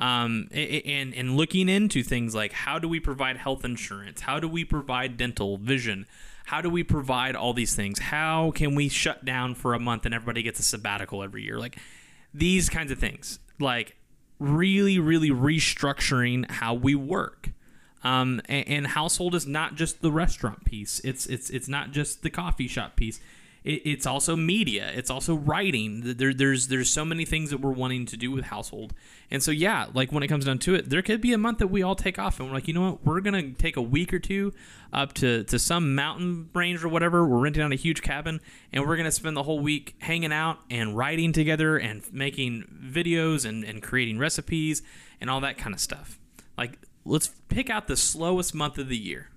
Um, 0.00 0.48
and 0.50 1.14
and 1.14 1.36
looking 1.36 1.68
into 1.68 2.02
things 2.02 2.34
like 2.34 2.52
how 2.52 2.78
do 2.78 2.88
we 2.88 2.98
provide 2.98 3.36
health 3.36 3.64
insurance, 3.64 4.22
how 4.22 4.40
do 4.40 4.48
we 4.48 4.64
provide 4.64 5.18
dental, 5.18 5.58
vision, 5.58 6.06
how 6.46 6.62
do 6.62 6.70
we 6.70 6.82
provide 6.82 7.36
all 7.36 7.52
these 7.52 7.76
things? 7.76 7.98
How 7.98 8.50
can 8.52 8.74
we 8.74 8.88
shut 8.88 9.24
down 9.26 9.54
for 9.54 9.74
a 9.74 9.78
month 9.78 10.06
and 10.06 10.14
everybody 10.14 10.42
gets 10.42 10.58
a 10.58 10.62
sabbatical 10.62 11.22
every 11.22 11.44
year? 11.44 11.58
Like 11.58 11.76
these 12.32 12.70
kinds 12.70 12.90
of 12.90 12.98
things, 12.98 13.40
like 13.58 13.94
really, 14.38 14.98
really 14.98 15.30
restructuring 15.30 16.50
how 16.50 16.72
we 16.72 16.94
work. 16.94 17.50
Um, 18.02 18.40
and, 18.48 18.66
and 18.68 18.86
household 18.86 19.34
is 19.34 19.46
not 19.46 19.74
just 19.74 20.00
the 20.00 20.10
restaurant 20.10 20.64
piece. 20.64 21.00
It's 21.04 21.26
it's 21.26 21.50
it's 21.50 21.68
not 21.68 21.90
just 21.90 22.22
the 22.22 22.30
coffee 22.30 22.68
shop 22.68 22.96
piece 22.96 23.20
it, 23.64 23.82
it's 23.84 24.06
also 24.06 24.36
media. 24.36 24.90
It's 24.94 25.10
also 25.10 25.34
writing. 25.34 26.02
There, 26.16 26.32
there's 26.32 26.68
there's 26.68 26.90
so 26.90 27.04
many 27.04 27.24
things 27.24 27.50
that 27.50 27.60
we're 27.60 27.72
wanting 27.72 28.06
to 28.06 28.16
do 28.16 28.30
with 28.30 28.46
household. 28.46 28.94
And 29.30 29.42
so 29.42 29.50
yeah, 29.50 29.86
like 29.92 30.12
when 30.12 30.22
it 30.22 30.28
comes 30.28 30.46
down 30.46 30.58
to 30.60 30.74
it, 30.74 30.90
there 30.90 31.02
could 31.02 31.20
be 31.20 31.32
a 31.32 31.38
month 31.38 31.58
that 31.58 31.68
we 31.68 31.82
all 31.82 31.94
take 31.94 32.18
off 32.18 32.40
and 32.40 32.48
we're 32.48 32.54
like, 32.54 32.68
you 32.68 32.74
know 32.74 32.92
what, 32.92 33.04
we're 33.04 33.20
gonna 33.20 33.50
take 33.52 33.76
a 33.76 33.82
week 33.82 34.12
or 34.12 34.18
two 34.18 34.52
up 34.92 35.12
to 35.14 35.44
to 35.44 35.58
some 35.58 35.94
mountain 35.94 36.48
range 36.54 36.84
or 36.84 36.88
whatever. 36.88 37.26
We're 37.26 37.38
renting 37.38 37.62
out 37.62 37.72
a 37.72 37.76
huge 37.76 38.02
cabin 38.02 38.40
and 38.72 38.86
we're 38.86 38.96
gonna 38.96 39.12
spend 39.12 39.36
the 39.36 39.42
whole 39.42 39.60
week 39.60 39.94
hanging 39.98 40.32
out 40.32 40.58
and 40.70 40.96
writing 40.96 41.32
together 41.32 41.76
and 41.76 42.02
making 42.12 42.64
videos 42.82 43.44
and, 43.44 43.64
and 43.64 43.82
creating 43.82 44.18
recipes 44.18 44.82
and 45.20 45.28
all 45.28 45.40
that 45.40 45.58
kind 45.58 45.74
of 45.74 45.80
stuff. 45.80 46.18
Like 46.56 46.78
let's 47.04 47.28
pick 47.48 47.70
out 47.70 47.88
the 47.88 47.96
slowest 47.96 48.54
month 48.54 48.78
of 48.78 48.88
the 48.88 48.96
year 48.96 49.30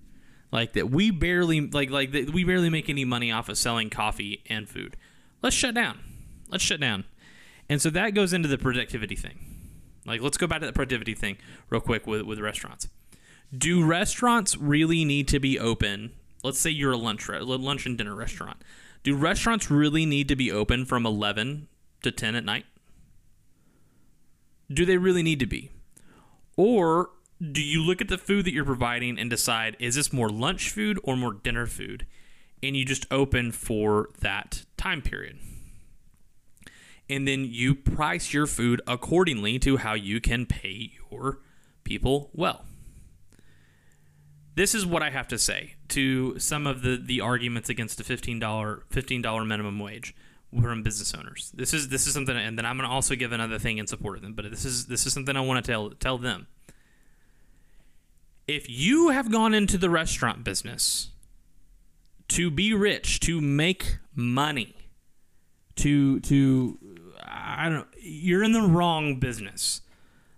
like 0.54 0.74
that 0.74 0.92
we 0.92 1.10
barely 1.10 1.60
like 1.60 1.90
like 1.90 2.12
that 2.12 2.30
we 2.30 2.44
barely 2.44 2.70
make 2.70 2.88
any 2.88 3.04
money 3.04 3.32
off 3.32 3.50
of 3.50 3.58
selling 3.58 3.90
coffee 3.90 4.44
and 4.46 4.70
food. 4.70 4.96
Let's 5.42 5.56
shut 5.56 5.74
down. 5.74 6.00
Let's 6.48 6.64
shut 6.64 6.80
down. 6.80 7.06
And 7.68 7.82
so 7.82 7.90
that 7.90 8.12
goes 8.12 8.34
into 8.34 8.48
the 8.48 8.60
productivity 8.60 9.16
thing. 9.16 9.40
Like 10.06 10.22
let's 10.22 10.38
go 10.38 10.46
back 10.46 10.60
to 10.62 10.68
the 10.68 10.72
productivity 10.72 11.16
thing 11.16 11.38
real 11.72 11.82
quick 11.82 12.06
with 12.06 12.22
with 12.22 12.40
restaurants. 12.40 12.88
Do 13.56 13.84
restaurants 13.84 14.56
really 14.56 15.04
need 15.04 15.28
to 15.30 15.40
be 15.40 15.60
open? 15.60 16.12
Let's 16.44 16.60
say 16.60 16.70
you're 16.70 16.92
a 16.92 16.98
lunch 16.98 17.28
lunch 17.28 17.86
and 17.88 17.98
dinner 17.98 18.16
restaurant. 18.16 18.62
Do 19.02 19.16
restaurants 19.16 19.72
really 19.72 20.06
need 20.06 20.28
to 20.28 20.36
be 20.36 20.52
open 20.52 20.86
from 20.86 21.06
11 21.06 21.68
to 22.04 22.12
10 22.12 22.36
at 22.36 22.46
night? 22.46 22.66
Do 24.72 24.86
they 24.86 24.98
really 24.98 25.24
need 25.24 25.40
to 25.40 25.46
be? 25.46 25.72
Or 26.56 27.10
do 27.52 27.62
you 27.62 27.84
look 27.84 28.00
at 28.00 28.08
the 28.08 28.18
food 28.18 28.46
that 28.46 28.54
you're 28.54 28.64
providing 28.64 29.20
and 29.20 29.30
decide 29.30 29.76
is 29.80 29.96
this 29.96 30.14
more 30.14 30.30
lunch 30.30 30.70
food 30.70 31.00
or 31.04 31.18
more 31.18 31.34
dinner 31.34 31.68
food? 31.68 32.06
And 32.62 32.78
you 32.78 32.86
just 32.86 33.06
open 33.12 33.52
for 33.52 34.10
that 34.20 34.64
time 34.78 35.02
period. 35.02 35.38
And 37.10 37.28
then 37.28 37.46
you 37.46 37.76
price 37.76 38.32
your 38.32 38.48
food 38.48 38.82
accordingly 38.88 39.60
to 39.60 39.78
how 39.78 39.94
you 39.94 40.22
can 40.22 40.46
pay 40.46 40.92
your 41.12 41.40
people 41.84 42.30
well. 42.34 42.64
This 44.56 44.74
is 44.74 44.86
what 44.86 45.04
I 45.04 45.10
have 45.10 45.28
to 45.30 45.38
say 45.38 45.74
to 45.90 46.40
some 46.40 46.66
of 46.66 46.84
the, 46.84 46.96
the 46.96 47.20
arguments 47.20 47.70
against 47.70 48.00
a 48.00 48.04
$15 48.04 48.40
$15 48.40 49.48
minimum 49.48 49.80
wage 49.80 50.16
from 50.62 50.84
business 50.84 51.14
owners. 51.14 51.52
This 51.54 51.74
is 51.74 51.90
this 51.90 52.08
is 52.08 52.14
something 52.14 52.38
and 52.38 52.58
then 52.58 52.66
I'm 52.66 52.78
going 52.78 52.88
to 52.88 52.94
also 52.94 53.16
give 53.16 53.32
another 53.32 53.60
thing 53.60 53.80
in 53.80 53.88
support 53.88 54.16
of 54.16 54.22
them, 54.22 54.34
but 54.34 54.50
this 54.50 54.64
is 54.64 54.86
this 54.86 55.06
is 55.06 55.14
something 55.14 55.36
I 55.36 55.42
want 55.42 55.66
to 55.66 55.70
tell 55.70 55.90
tell 55.90 56.18
them 56.18 56.48
if 58.48 58.70
you 58.70 59.10
have 59.10 59.32
gone 59.32 59.54
into 59.54 59.78
the 59.78 59.90
restaurant 59.90 60.44
business 60.44 61.10
to 62.30 62.50
be 62.50 62.74
rich, 62.74 63.20
to 63.22 63.40
make 63.42 63.98
money, 64.16 64.76
to 65.76 66.20
to 66.22 66.78
I 67.24 67.66
don't 67.66 67.80
know, 67.80 67.86
you're 68.00 68.44
in 68.44 68.52
the 68.52 68.62
wrong 68.62 69.20
business. 69.20 69.82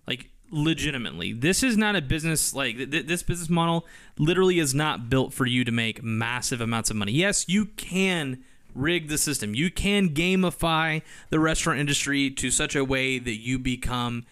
Like 0.08 0.30
legitimately, 0.52 1.34
this 1.34 1.64
is 1.64 1.78
not 1.78 1.96
a 1.96 2.02
business 2.02 2.54
like 2.54 2.78
th- 2.78 3.08
this 3.08 3.24
business 3.24 3.50
model 3.50 3.86
literally 4.18 4.60
is 4.60 4.74
not 4.74 5.10
built 5.10 5.34
for 5.34 5.46
you 5.46 5.64
to 5.64 5.72
make 5.72 6.04
massive 6.04 6.62
amounts 6.62 6.90
of 6.90 6.96
money. 6.96 7.12
Yes, 7.12 7.48
you 7.48 7.66
can 7.78 8.44
rig 8.76 9.08
the 9.08 9.18
system. 9.18 9.56
You 9.56 9.72
can 9.72 10.10
gamify 10.10 11.02
the 11.30 11.40
restaurant 11.40 11.80
industry 11.80 12.30
to 12.30 12.52
such 12.52 12.76
a 12.76 12.86
way 12.86 13.18
that 13.20 13.38
you 13.38 13.58
become 13.58 14.26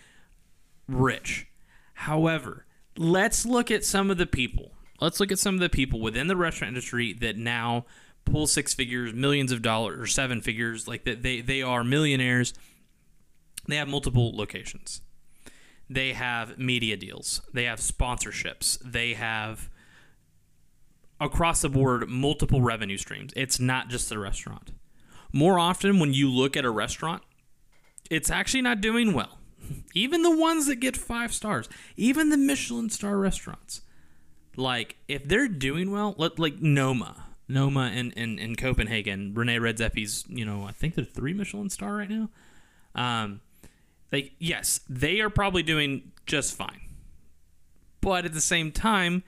rich. 0.88 1.48
However, 1.94 2.66
let's 2.98 3.46
look 3.46 3.72
at 3.72 3.84
some 3.84 4.12
of 4.12 4.18
the 4.18 4.26
people. 4.26 4.72
Let's 5.02 5.20
look 5.20 5.32
at 5.32 5.40
some 5.40 5.56
of 5.56 5.62
the 5.62 5.70
people 5.70 6.00
within 6.00 6.28
the 6.28 6.36
restaurant 6.36 6.70
industry 6.70 7.14
that 7.14 7.38
now 7.38 7.86
pull 8.26 8.48
six 8.48 8.74
figures, 8.74 9.14
millions 9.14 9.52
of 9.52 9.62
dollars, 9.62 10.00
or 10.00 10.08
seven 10.08 10.42
figures. 10.42 10.88
Like 10.88 11.04
that, 11.06 11.24
they 11.24 11.42
they 11.42 11.62
are 11.62 11.84
millionaires. 11.84 12.54
They 13.68 13.76
have 13.78 13.88
multiple 13.88 14.36
locations. 14.36 15.02
They 15.90 16.14
have 16.14 16.58
media 16.58 16.98
deals. 16.98 17.42
They 17.54 17.66
have 17.66 17.80
sponsorships. 17.80 18.80
They 18.80 19.14
have 19.14 19.70
across 21.20 21.62
the 21.62 21.70
board 21.70 22.10
multiple 22.10 22.62
revenue 22.62 22.98
streams. 22.98 23.34
It's 23.36 23.60
not 23.60 23.90
just 23.90 24.10
the 24.10 24.20
restaurant. 24.20 24.72
More 25.32 25.58
often, 25.58 26.00
when 26.00 26.14
you 26.14 26.30
look 26.30 26.56
at 26.56 26.66
a 26.66 26.70
restaurant, 26.70 27.24
it's 28.10 28.30
actually 28.30 28.62
not 28.62 28.82
doing 28.82 29.14
well 29.14 29.40
even 29.94 30.22
the 30.22 30.36
ones 30.36 30.68
that 30.68 30.78
get 30.78 30.98
five 30.98 31.34
stars, 31.34 31.70
even 31.98 32.30
the 32.30 32.38
Michelin 32.38 32.90
star 32.90 33.18
restaurants, 33.18 33.82
like 34.56 34.98
if 35.08 35.28
they're 35.28 35.48
doing 35.48 35.92
well, 35.92 36.16
like 36.18 36.62
Noma, 36.62 37.26
Noma 37.48 37.92
in, 37.94 38.12
in, 38.12 38.40
in 38.40 38.56
Copenhagen, 38.56 39.34
Rene 39.34 39.58
Redzepi's, 39.58 40.26
you 40.28 40.46
know, 40.46 40.64
I 40.64 40.72
think 40.72 40.96
they're 40.96 41.06
three 41.06 41.34
Michelin 41.34 41.70
star 41.70 41.96
right 41.96 42.10
now. 42.10 42.30
Um, 42.96 43.42
like 44.12 44.34
yes, 44.40 44.82
they 44.88 45.20
are 45.22 45.30
probably 45.30 45.64
doing 45.64 46.12
just 46.26 46.56
fine, 46.56 46.82
but 48.02 48.26
at 48.26 48.34
the 48.34 48.42
same 48.42 48.72
time, 48.72 49.24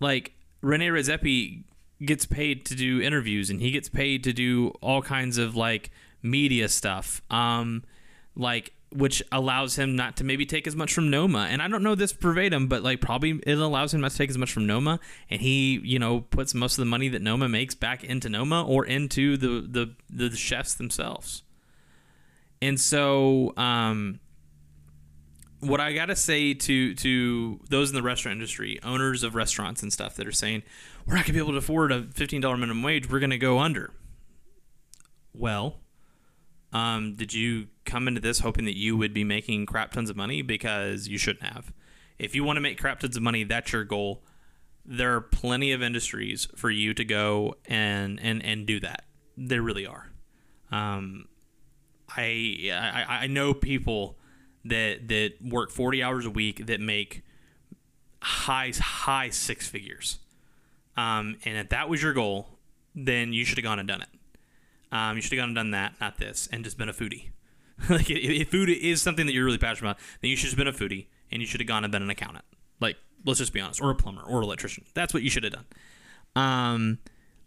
like 0.00 0.32
Rene 0.62 0.88
Redzepi 0.88 1.64
gets 2.04 2.26
paid 2.26 2.64
to 2.64 2.74
do 2.74 3.00
interviews 3.00 3.50
and 3.50 3.60
he 3.60 3.70
gets 3.70 3.88
paid 3.88 4.24
to 4.24 4.32
do 4.32 4.68
all 4.80 5.02
kinds 5.02 5.38
of 5.38 5.54
like 5.54 5.90
media 6.22 6.68
stuff. 6.68 7.22
Um, 7.30 7.84
like 8.34 8.72
which 8.92 9.22
allows 9.30 9.76
him 9.76 9.94
not 9.94 10.16
to 10.16 10.24
maybe 10.24 10.44
take 10.44 10.66
as 10.66 10.74
much 10.74 10.92
from 10.92 11.10
Noma. 11.10 11.46
And 11.50 11.62
I 11.62 11.68
don't 11.68 11.82
know 11.82 11.94
this 11.94 12.12
verbatim, 12.12 12.66
but 12.66 12.82
like 12.82 13.00
probably 13.00 13.40
it 13.46 13.58
allows 13.58 13.94
him 13.94 14.00
not 14.00 14.10
to 14.10 14.16
take 14.16 14.30
as 14.30 14.38
much 14.38 14.52
from 14.52 14.66
Noma, 14.66 14.98
and 15.28 15.40
he 15.40 15.80
you 15.84 15.98
know 15.98 16.20
puts 16.20 16.54
most 16.54 16.72
of 16.78 16.82
the 16.82 16.90
money 16.90 17.08
that 17.08 17.22
Noma 17.22 17.48
makes 17.48 17.74
back 17.74 18.02
into 18.02 18.28
Noma 18.28 18.66
or 18.66 18.84
into 18.84 19.36
the 19.36 19.60
the 19.60 19.94
the 20.08 20.36
chefs 20.36 20.74
themselves. 20.74 21.42
And 22.62 22.78
so, 22.78 23.54
um, 23.56 24.20
what 25.60 25.80
I 25.80 25.92
gotta 25.92 26.16
say 26.16 26.54
to 26.54 26.94
to 26.94 27.60
those 27.68 27.90
in 27.90 27.94
the 27.94 28.02
restaurant 28.02 28.36
industry, 28.36 28.80
owners 28.82 29.22
of 29.22 29.34
restaurants 29.34 29.82
and 29.82 29.92
stuff 29.92 30.16
that 30.16 30.26
are 30.26 30.32
saying 30.32 30.62
we're 31.06 31.14
not 31.14 31.24
gonna 31.24 31.34
be 31.34 31.38
able 31.38 31.52
to 31.52 31.58
afford 31.58 31.92
a 31.92 32.02
fifteen 32.14 32.40
dollar 32.40 32.56
minimum 32.56 32.82
wage, 32.82 33.08
we're 33.08 33.20
gonna 33.20 33.38
go 33.38 33.58
under. 33.58 33.92
Well, 35.32 35.76
um, 36.72 37.14
did 37.16 37.34
you 37.34 37.68
come 37.84 38.06
into 38.06 38.20
this 38.20 38.40
hoping 38.40 38.64
that 38.64 38.76
you 38.76 38.96
would 38.96 39.12
be 39.12 39.24
making 39.24 39.66
crap 39.66 39.92
tons 39.92 40.10
of 40.10 40.16
money? 40.16 40.42
Because 40.42 41.08
you 41.08 41.18
shouldn't 41.18 41.52
have. 41.52 41.72
If 42.18 42.34
you 42.34 42.44
want 42.44 42.58
to 42.58 42.60
make 42.60 42.78
crap 42.78 43.00
tons 43.00 43.16
of 43.16 43.22
money, 43.22 43.44
that's 43.44 43.72
your 43.72 43.84
goal. 43.84 44.22
There 44.84 45.14
are 45.14 45.20
plenty 45.20 45.72
of 45.72 45.82
industries 45.82 46.48
for 46.56 46.70
you 46.70 46.94
to 46.94 47.04
go 47.04 47.54
and 47.66 48.20
and 48.20 48.44
and 48.44 48.66
do 48.66 48.80
that. 48.80 49.04
There 49.36 49.62
really 49.62 49.86
are. 49.86 50.10
Um, 50.70 51.26
I, 52.16 52.70
I 52.72 53.24
I 53.24 53.26
know 53.26 53.54
people 53.54 54.18
that 54.64 55.08
that 55.08 55.34
work 55.42 55.70
forty 55.70 56.02
hours 56.02 56.26
a 56.26 56.30
week 56.30 56.66
that 56.66 56.80
make 56.80 57.22
high 58.22 58.72
high 58.78 59.30
six 59.30 59.68
figures. 59.68 60.18
Um, 60.96 61.36
and 61.44 61.56
if 61.56 61.70
that 61.70 61.88
was 61.88 62.02
your 62.02 62.12
goal, 62.12 62.58
then 62.94 63.32
you 63.32 63.44
should 63.44 63.58
have 63.58 63.64
gone 63.64 63.78
and 63.78 63.88
done 63.88 64.02
it. 64.02 64.08
Um, 64.92 65.16
you 65.16 65.22
should 65.22 65.32
have 65.32 65.38
gone 65.38 65.50
and 65.50 65.56
done 65.56 65.70
that, 65.70 65.94
not 66.00 66.18
this, 66.18 66.48
and 66.52 66.64
just 66.64 66.78
been 66.78 66.88
a 66.88 66.92
foodie. 66.92 67.30
like 67.88 68.10
if, 68.10 68.48
food 68.48 68.68
is 68.68 69.00
something 69.00 69.26
that 69.26 69.32
you're 69.32 69.44
really 69.44 69.58
passionate 69.58 69.90
about, 69.90 70.00
then 70.20 70.30
you 70.30 70.36
should 70.36 70.50
have 70.50 70.58
been 70.58 70.68
a 70.68 70.72
foodie, 70.72 71.06
and 71.30 71.40
you 71.40 71.46
should 71.46 71.60
have 71.60 71.68
gone 71.68 71.84
and 71.84 71.92
been 71.92 72.02
an 72.02 72.10
accountant. 72.10 72.44
Like 72.80 72.96
let's 73.24 73.38
just 73.38 73.52
be 73.52 73.60
honest, 73.60 73.80
or 73.80 73.90
a 73.90 73.94
plumber, 73.94 74.22
or 74.22 74.38
an 74.38 74.44
electrician. 74.44 74.84
That's 74.94 75.14
what 75.14 75.22
you 75.22 75.30
should 75.30 75.44
have 75.44 75.52
done. 75.52 75.66
Um, 76.36 76.98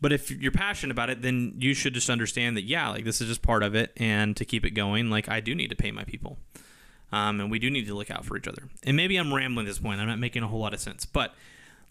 but 0.02 0.12
if 0.12 0.30
you're 0.30 0.52
passionate 0.52 0.92
about 0.92 1.10
it, 1.10 1.22
then 1.22 1.54
you 1.58 1.74
should 1.74 1.94
just 1.94 2.10
understand 2.10 2.58
that 2.58 2.64
yeah, 2.64 2.90
like 2.90 3.06
this 3.06 3.22
is 3.22 3.28
just 3.28 3.42
part 3.42 3.64
of 3.64 3.76
it, 3.76 3.92
and 3.98 4.36
to 4.38 4.46
keep 4.46 4.66
it 4.66 4.72
going, 4.72 5.10
like 5.10 5.30
I 5.30 5.40
do 5.40 5.56
need 5.56 5.70
to 5.70 5.76
pay 5.76 5.92
my 5.92 6.04
people, 6.04 6.38
um, 7.12 7.40
and 7.40 7.50
we 7.50 7.60
do 7.60 7.70
need 7.70 7.88
to 7.88 7.96
look 7.96 8.12
out 8.12 8.26
for 8.26 8.38
each 8.38 8.48
other. 8.48 8.70
And 8.84 8.98
maybe 8.98 9.18
I'm 9.18 9.34
rambling 9.34 9.66
at 9.66 9.70
this 9.70 9.80
point; 9.80 10.00
I'm 10.00 10.08
not 10.08 10.20
making 10.20 10.44
a 10.44 10.48
whole 10.48 10.60
lot 10.60 10.74
of 10.74 10.80
sense. 10.80 11.06
But 11.06 11.34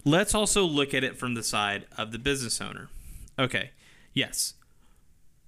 let's 0.05 0.35
also 0.35 0.63
look 0.63 0.93
at 0.93 1.03
it 1.03 1.17
from 1.17 1.33
the 1.33 1.43
side 1.43 1.85
of 1.97 2.11
the 2.11 2.19
business 2.19 2.61
owner. 2.61 2.89
Okay, 3.39 3.71
yes, 4.13 4.53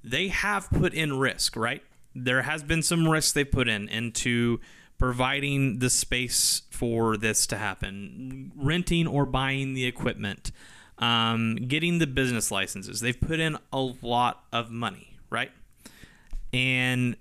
they 0.05 0.27
have 0.27 0.69
put 0.69 0.93
in 0.93 1.17
risk, 1.17 1.55
right? 1.55 1.83
There 2.13 2.43
has 2.43 2.63
been 2.63 2.83
some 2.83 3.07
risk 3.07 3.33
they 3.33 3.43
put 3.43 3.67
in 3.67 3.89
into 3.89 4.59
providing 4.97 5.79
the 5.79 5.89
space 5.89 6.61
for 6.69 7.17
this 7.17 7.47
to 7.47 7.57
happen, 7.57 8.51
renting 8.55 9.07
or 9.07 9.25
buying 9.25 9.73
the 9.73 9.85
equipment, 9.85 10.51
um, 10.99 11.55
getting 11.55 11.99
the 11.99 12.07
business 12.07 12.51
licenses. 12.51 13.01
They've 13.01 13.19
put 13.19 13.39
in 13.39 13.57
a 13.73 13.81
lot 14.01 14.45
of 14.53 14.69
money, 14.69 15.17
right? 15.29 15.51
And 16.53 17.17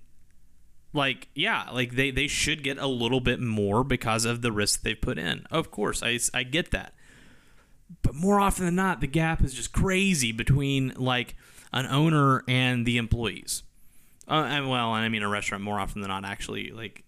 like 0.94 1.28
yeah 1.34 1.68
like 1.72 1.96
they, 1.96 2.12
they 2.12 2.28
should 2.28 2.62
get 2.62 2.78
a 2.78 2.86
little 2.86 3.20
bit 3.20 3.40
more 3.40 3.82
because 3.84 4.24
of 4.24 4.42
the 4.42 4.52
risk 4.52 4.82
they've 4.82 5.00
put 5.00 5.18
in 5.18 5.44
of 5.50 5.70
course 5.70 6.02
I, 6.02 6.18
I 6.32 6.44
get 6.44 6.70
that 6.70 6.94
but 8.02 8.14
more 8.14 8.40
often 8.40 8.64
than 8.64 8.76
not 8.76 9.00
the 9.00 9.08
gap 9.08 9.42
is 9.42 9.52
just 9.52 9.72
crazy 9.72 10.30
between 10.30 10.92
like 10.96 11.34
an 11.74 11.86
owner 11.86 12.42
and 12.48 12.86
the 12.86 12.96
employees. 12.96 13.64
Uh, 14.26 14.46
and 14.48 14.70
well, 14.70 14.90
I 14.90 15.06
mean 15.10 15.22
a 15.22 15.28
restaurant 15.28 15.62
more 15.62 15.78
often 15.78 16.00
than 16.00 16.08
not 16.08 16.24
actually 16.24 16.70
like 16.70 17.04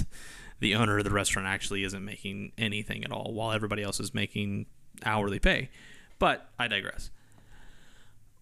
the 0.60 0.74
owner 0.74 0.98
of 0.98 1.04
the 1.04 1.10
restaurant 1.10 1.48
actually 1.48 1.84
isn't 1.84 2.04
making 2.04 2.52
anything 2.58 3.02
at 3.04 3.12
all 3.12 3.32
while 3.32 3.52
everybody 3.52 3.82
else 3.82 3.98
is 3.98 4.12
making 4.12 4.66
hourly 5.04 5.38
pay. 5.38 5.70
But 6.18 6.50
I 6.58 6.68
digress. 6.68 7.10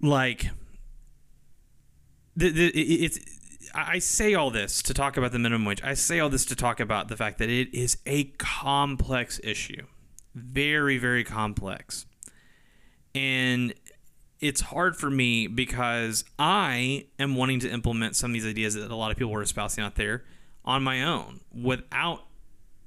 Like 0.02 0.50
the, 2.34 2.50
the 2.50 2.68
it's 2.70 3.20
I 3.74 3.98
say 3.98 4.34
all 4.34 4.50
this 4.50 4.82
to 4.82 4.94
talk 4.94 5.16
about 5.16 5.30
the 5.32 5.38
minimum 5.38 5.66
wage. 5.66 5.82
I 5.84 5.94
say 5.94 6.18
all 6.18 6.30
this 6.30 6.46
to 6.46 6.56
talk 6.56 6.80
about 6.80 7.08
the 7.08 7.16
fact 7.16 7.38
that 7.38 7.50
it 7.50 7.72
is 7.74 7.98
a 8.06 8.24
complex 8.38 9.38
issue. 9.44 9.86
Very 10.34 10.98
very 10.98 11.24
complex. 11.24 12.06
And 13.14 13.74
it's 14.40 14.60
hard 14.60 14.96
for 14.96 15.10
me 15.10 15.46
because 15.46 16.24
I 16.38 17.06
am 17.18 17.34
wanting 17.34 17.60
to 17.60 17.70
implement 17.70 18.16
some 18.16 18.30
of 18.30 18.34
these 18.34 18.46
ideas 18.46 18.74
that 18.74 18.90
a 18.90 18.96
lot 18.96 19.10
of 19.10 19.16
people 19.16 19.34
are 19.34 19.42
espousing 19.42 19.82
out 19.82 19.96
there 19.96 20.24
on 20.64 20.82
my 20.82 21.02
own 21.02 21.40
without 21.52 22.24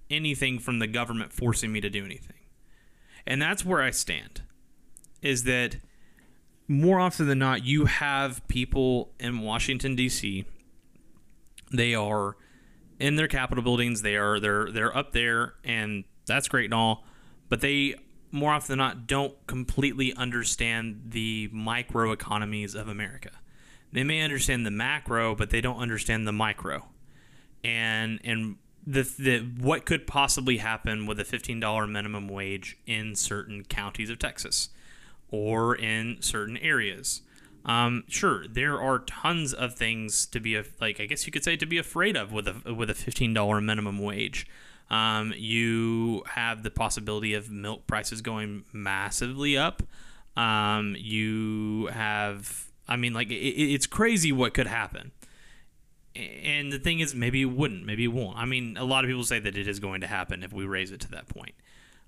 anything 0.10 0.60
from 0.60 0.80
the 0.80 0.88
government 0.88 1.34
forcing 1.34 1.72
me 1.72 1.82
to 1.82 1.90
do 1.90 2.06
anything. 2.06 2.38
And 3.26 3.42
that's 3.42 3.66
where 3.66 3.82
I 3.82 3.92
stand. 3.92 4.42
Is 5.22 5.44
that 5.44 5.78
more 6.68 7.00
often 7.00 7.28
than 7.28 7.40
not, 7.40 7.66
you 7.66 7.86
have 7.86 8.48
people 8.48 9.12
in 9.20 9.40
Washington 9.40 9.96
D.C. 9.96 10.46
They 11.72 11.94
are 11.94 12.38
in 13.00 13.18
their 13.18 13.28
Capitol 13.28 13.64
buildings. 13.64 14.02
They 14.02 14.16
are 14.16 14.40
they're 14.40 14.72
they're 14.72 14.96
up 14.96 15.12
there, 15.12 15.56
and 15.64 16.06
that's 16.26 16.48
great 16.48 16.66
and 16.66 16.74
all. 16.74 17.04
But 17.50 17.62
they 17.62 17.96
more 18.32 18.54
often 18.54 18.74
than 18.74 18.80
not 18.80 19.08
don't 19.08 19.36
completely 19.48 20.13
understand 20.15 21.02
the 21.10 21.50
micro 21.52 22.12
economies 22.12 22.76
of 22.76 22.88
America. 22.88 23.32
They 23.91 24.04
may 24.04 24.22
understand 24.22 24.65
the 24.65 24.72
macro, 24.72 25.36
but 25.36 25.50
they 25.50 25.62
don't 25.62 25.80
understand 25.80 26.28
the 26.28 26.32
micro. 26.32 26.86
And 27.63 28.20
and 28.24 28.56
the, 28.86 29.04
the 29.20 29.39
what 29.39 29.86
could 29.86 30.08
possibly 30.08 30.58
happen 30.58 31.06
with 31.06 31.20
a 31.20 31.24
$15 31.24 31.89
minimum 31.89 32.28
wage 32.28 32.78
in 32.88 33.15
certain 33.15 33.63
counties 33.65 34.10
of 34.10 34.17
Texas 34.17 34.70
or 35.30 35.76
in 35.76 36.17
certain 36.22 36.58
areas. 36.58 37.22
Um, 37.63 38.06
sure, 38.08 38.48
there 38.48 38.82
are 38.82 39.00
tons 39.00 39.54
of 39.54 39.76
things 39.76 40.26
to 40.28 40.39
be 40.39 40.60
like 40.80 41.00
I 41.00 41.06
guess 41.06 41.28
you 41.28 41.32
could 41.32 41.44
say 41.44 41.56
to 41.58 41.65
be 41.65 41.78
afraid 41.78 42.15
of 42.15 42.32
with 42.32 42.48
a 42.48 42.74
with 42.74 42.89
a 42.89 42.94
$15 42.94 43.63
minimum 43.63 44.00
wage. 44.00 44.48
Um, 44.91 45.34
you 45.38 46.21
have 46.27 46.63
the 46.63 46.69
possibility 46.69 47.34
of 47.34 47.49
milk 47.49 47.88
prices 47.88 48.21
going 48.21 48.65
massively 48.73 49.58
up. 49.58 49.82
Um, 50.36 50.97
you 50.99 51.88
have, 51.93 52.67
I 52.89 52.97
mean, 52.97 53.13
like 53.13 53.32
it, 53.32 53.36
it's 53.36 53.88
crazy 53.88 54.34
what 54.34 54.54
could 54.54 54.67
happen. 54.67 55.13
And 56.13 56.73
the 56.73 56.77
thing 56.77 56.99
is, 56.99 57.15
maybe 57.15 57.41
it 57.41 57.45
wouldn't, 57.45 57.86
maybe 57.86 58.04
it 58.04 58.10
won't. 58.10 58.38
I 58.38 58.43
mean, 58.43 58.75
a 58.75 58.84
lot 58.84 59.06
of 59.06 59.10
people 59.10 59.23
say 59.23 59.39
that 59.39 59.58
it 59.58 59.65
is 59.65 59.80
going 59.80 60.01
to 60.01 60.08
happen 60.08 60.43
if 60.43 60.51
we 60.51 60.65
raise 60.65 60.91
it 60.91 60.99
to 61.01 61.12
that 61.12 61.30
point, 61.30 61.56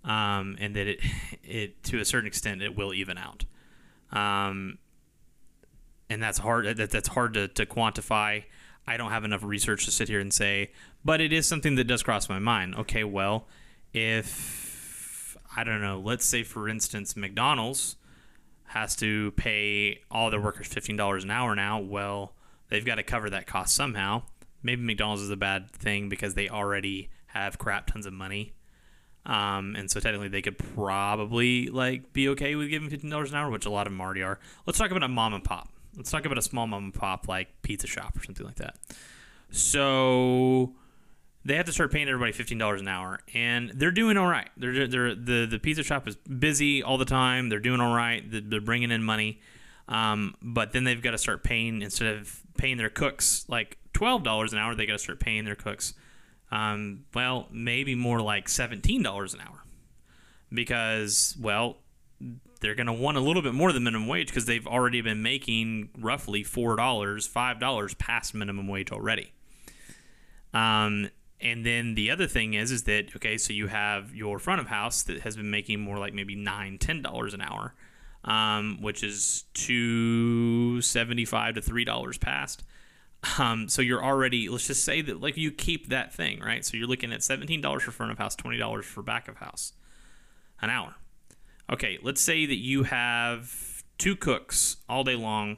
um, 0.04 0.58
and 0.60 0.76
that 0.76 0.88
it, 0.88 1.00
it 1.44 1.84
to 1.86 2.00
a 2.00 2.06
certain 2.06 2.28
extent, 2.28 2.62
it 2.62 2.76
will 2.76 2.94
even 2.94 3.18
out. 3.18 3.46
Um, 4.12 4.78
and 6.10 6.22
that's 6.22 6.40
hard. 6.40 6.66
That, 6.76 6.92
that's 6.92 7.08
hard 7.08 7.34
to, 7.36 7.48
to 7.48 7.66
quantify. 7.66 8.44
I 8.86 8.98
don't 8.98 9.12
have 9.12 9.24
enough 9.24 9.44
research 9.44 9.86
to 9.86 9.92
sit 9.92 10.10
here 10.10 10.20
and 10.20 10.34
say, 10.34 10.72
but 11.06 11.22
it 11.22 11.32
is 11.32 11.48
something 11.48 11.76
that 11.76 11.86
does 11.86 12.04
cross 12.04 12.28
my 12.28 12.40
mind. 12.40 12.76
Okay, 12.76 13.04
well, 13.04 13.48
if 13.94 15.38
I 15.56 15.64
don't 15.64 15.82
know, 15.82 16.00
let's 16.00 16.26
say 16.26 16.44
for 16.44 16.68
instance, 16.68 17.16
McDonald's 17.16 17.96
has 18.66 18.96
to 18.98 19.32
pay 19.32 20.02
all 20.10 20.30
their 20.32 20.42
workers 20.42 20.68
fifteen 20.68 20.98
dollars 20.98 21.24
an 21.24 21.32
hour 21.32 21.56
now. 21.56 21.80
Well, 21.80 22.34
they've 22.70 22.86
got 22.86 22.96
to 22.96 23.04
cover 23.04 23.30
that 23.30 23.48
cost 23.48 23.76
somehow. 23.76 24.24
Maybe 24.64 24.82
McDonald's 24.82 25.22
is 25.22 25.30
a 25.30 25.38
bad 25.38 25.72
thing 25.72 26.10
because 26.10 26.34
they 26.34 26.50
already 26.50 27.10
have 27.28 27.58
crap 27.58 27.88
tons 27.88 28.06
of 28.06 28.14
money. 28.14 28.54
Um, 29.26 29.76
and 29.78 29.90
so 29.90 30.00
technically 30.00 30.28
they 30.28 30.42
could 30.42 30.58
probably 30.58 31.68
like 31.68 32.12
be 32.14 32.30
okay 32.30 32.56
with 32.56 32.70
giving 32.70 32.90
fifteen 32.90 33.10
dollars 33.10 33.32
an 33.32 33.38
hour, 33.38 33.50
which 33.50 33.66
a 33.66 33.70
lot 33.70 33.88
of 33.88 33.94
them 33.94 34.02
already 34.02 34.24
are. 34.24 34.40
Let's 34.66 34.78
talk 34.78 34.92
about 34.92 35.04
a 35.04 35.08
mom 35.08 35.34
and 35.34 35.44
pop. 35.44 35.70
Let's 35.96 36.12
talk 36.12 36.26
about 36.26 36.38
a 36.38 36.42
small 36.42 36.68
mom 36.68 36.86
and 36.86 36.94
pop 36.94 37.28
like 37.28 37.62
pizza 37.62 37.88
shop 37.88 38.18
or 38.18 38.24
something 38.24 38.46
like 38.46 38.56
that. 38.56 38.76
So 39.52 40.74
they 41.46 41.56
have 41.56 41.66
to 41.68 41.72
start 41.72 41.92
paying 41.92 42.08
everybody 42.08 42.32
fifteen 42.32 42.58
dollars 42.58 42.82
an 42.82 42.88
hour, 42.88 43.20
and 43.34 43.70
they're 43.72 43.92
doing 43.92 44.18
all 44.18 44.28
right. 44.28 44.50
They're, 44.58 44.88
they're 44.88 45.14
the 45.14 45.46
the 45.46 45.60
pizza 45.60 45.84
shop 45.84 46.08
is 46.08 46.16
busy 46.16 46.82
all 46.82 46.98
the 46.98 47.06
time. 47.06 47.50
They're 47.50 47.60
doing 47.60 47.80
all 47.80 47.94
right. 47.96 48.24
They're 48.26 48.62
bringing 48.62 48.90
in 48.90 49.04
money, 49.04 49.42
um, 49.88 50.36
but 50.42 50.72
then 50.72 50.86
they've 50.86 51.02
got 51.02 51.12
to 51.12 51.18
start 51.18 51.44
paying 51.44 51.82
instead 51.82 52.16
of 52.16 52.42
paying 52.58 52.78
their 52.78 52.90
cooks 52.90 53.46
like 53.48 53.78
twelve 53.94 54.24
dollars 54.24 54.54
an 54.54 54.60
hour. 54.60 54.74
They 54.74 54.86
got 54.88 54.94
to 54.94 55.00
start 55.00 55.20
paying 55.20 55.46
their 55.46 55.56
cooks, 55.56 55.94
um, 56.50 57.06
well, 57.14 57.48
maybe 57.52 57.94
more 57.94 58.22
like 58.22 58.50
seventeen 58.50 59.04
dollars 59.04 59.34
an 59.36 59.42
hour, 59.42 59.64
because 60.52 61.36
well, 61.40 61.78
they're 62.64 62.76
going 62.76 62.88
to 62.88 62.94
want 62.94 63.18
a 63.18 63.20
little 63.20 63.42
bit 63.42 63.54
more 63.54 63.74
than 63.74 63.84
minimum 63.84 64.08
wage 64.08 64.28
because 64.28 64.46
they've 64.46 64.66
already 64.66 65.02
been 65.02 65.22
making 65.22 65.90
roughly 66.00 66.44
four 66.44 66.78
dollars, 66.78 67.28
five 67.28 67.60
dollars 67.60 67.94
past 67.96 68.34
minimum 68.34 68.70
wage 68.70 68.90
already. 68.90 69.34
Um, 70.54 71.10
and 71.42 71.66
then 71.66 71.96
the 71.96 72.10
other 72.10 72.26
thing 72.26 72.54
is, 72.54 72.72
is 72.72 72.84
that 72.84 73.14
okay? 73.18 73.38
So 73.38 73.52
you 73.52 73.68
have 73.68 74.16
your 74.16 74.40
front 74.40 74.62
of 74.62 74.68
house 74.68 75.04
that 75.04 75.20
has 75.22 75.36
been 75.36 75.52
making 75.52 75.82
more 75.82 76.00
like 76.00 76.14
maybe 76.14 76.36
nine, 76.36 76.78
ten 76.78 77.02
dollars 77.02 77.34
an 77.34 77.42
hour, 77.42 77.76
um, 78.24 78.82
which 78.82 79.04
is 79.04 79.44
two 79.54 80.80
seventy 80.82 81.26
five 81.26 81.56
to 81.56 81.62
three 81.62 81.84
dollars 81.84 82.18
past. 82.18 82.64
Um, 83.38 83.68
so 83.68 83.82
you're 83.82 84.04
already 84.04 84.48
let's 84.48 84.68
just 84.68 84.86
say 84.86 85.02
that 85.02 85.20
like 85.20 85.36
you 85.36 85.52
keep 85.52 85.90
that 85.90 86.14
thing 86.14 86.40
right. 86.40 86.64
So 86.64 86.78
you're 86.78 86.88
looking 86.88 87.12
at 87.12 87.24
seventeen 87.24 87.60
dollars 87.60 87.84
for 87.84 87.92
front 87.92 88.14
of 88.14 88.18
house, 88.18 88.38
twenty 88.38 88.58
dollars 88.58 88.86
for 88.86 89.02
back 89.04 89.28
of 89.28 89.36
house, 89.38 89.74
an 90.62 90.70
hour. 90.70 90.96
Okay, 91.72 91.98
let's 92.02 92.22
say 92.22 92.46
that 92.46 92.58
you 92.58 92.84
have 92.84 93.84
two 93.98 94.16
cooks 94.16 94.78
all 94.90 95.04
day 95.04 95.16
long. 95.16 95.58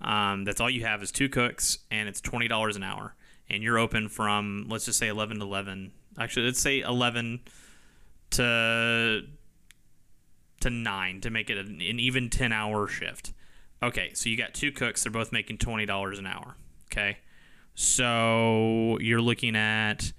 Um, 0.00 0.44
that's 0.44 0.60
all 0.60 0.70
you 0.70 0.84
have 0.84 1.02
is 1.02 1.10
two 1.10 1.28
cooks, 1.28 1.78
and 1.90 2.08
it's 2.08 2.20
twenty 2.20 2.48
dollars 2.48 2.76
an 2.76 2.82
hour, 2.82 3.14
and 3.48 3.62
you're 3.62 3.78
open 3.78 4.08
from 4.08 4.66
let's 4.68 4.84
just 4.84 4.98
say 4.98 5.08
eleven 5.08 5.38
to 5.38 5.44
eleven. 5.44 5.92
Actually, 6.18 6.46
let's 6.46 6.60
say 6.60 6.80
eleven 6.80 7.40
to 8.30 9.22
to 10.60 10.70
nine 10.70 11.20
to 11.22 11.30
make 11.30 11.50
it 11.50 11.58
an, 11.58 11.80
an 11.80 11.98
even 11.98 12.30
10 12.30 12.52
hour 12.52 12.86
shift. 12.86 13.32
Okay, 13.82 14.10
so 14.12 14.28
you 14.28 14.36
got 14.36 14.54
two 14.54 14.70
cooks, 14.70 15.02
they're 15.02 15.12
both 15.12 15.32
making 15.32 15.58
$20 15.58 16.18
an 16.18 16.26
hour. 16.26 16.56
Okay, 16.92 17.18
so 17.74 18.98
you're 19.00 19.22
looking 19.22 19.56
at 19.56 20.12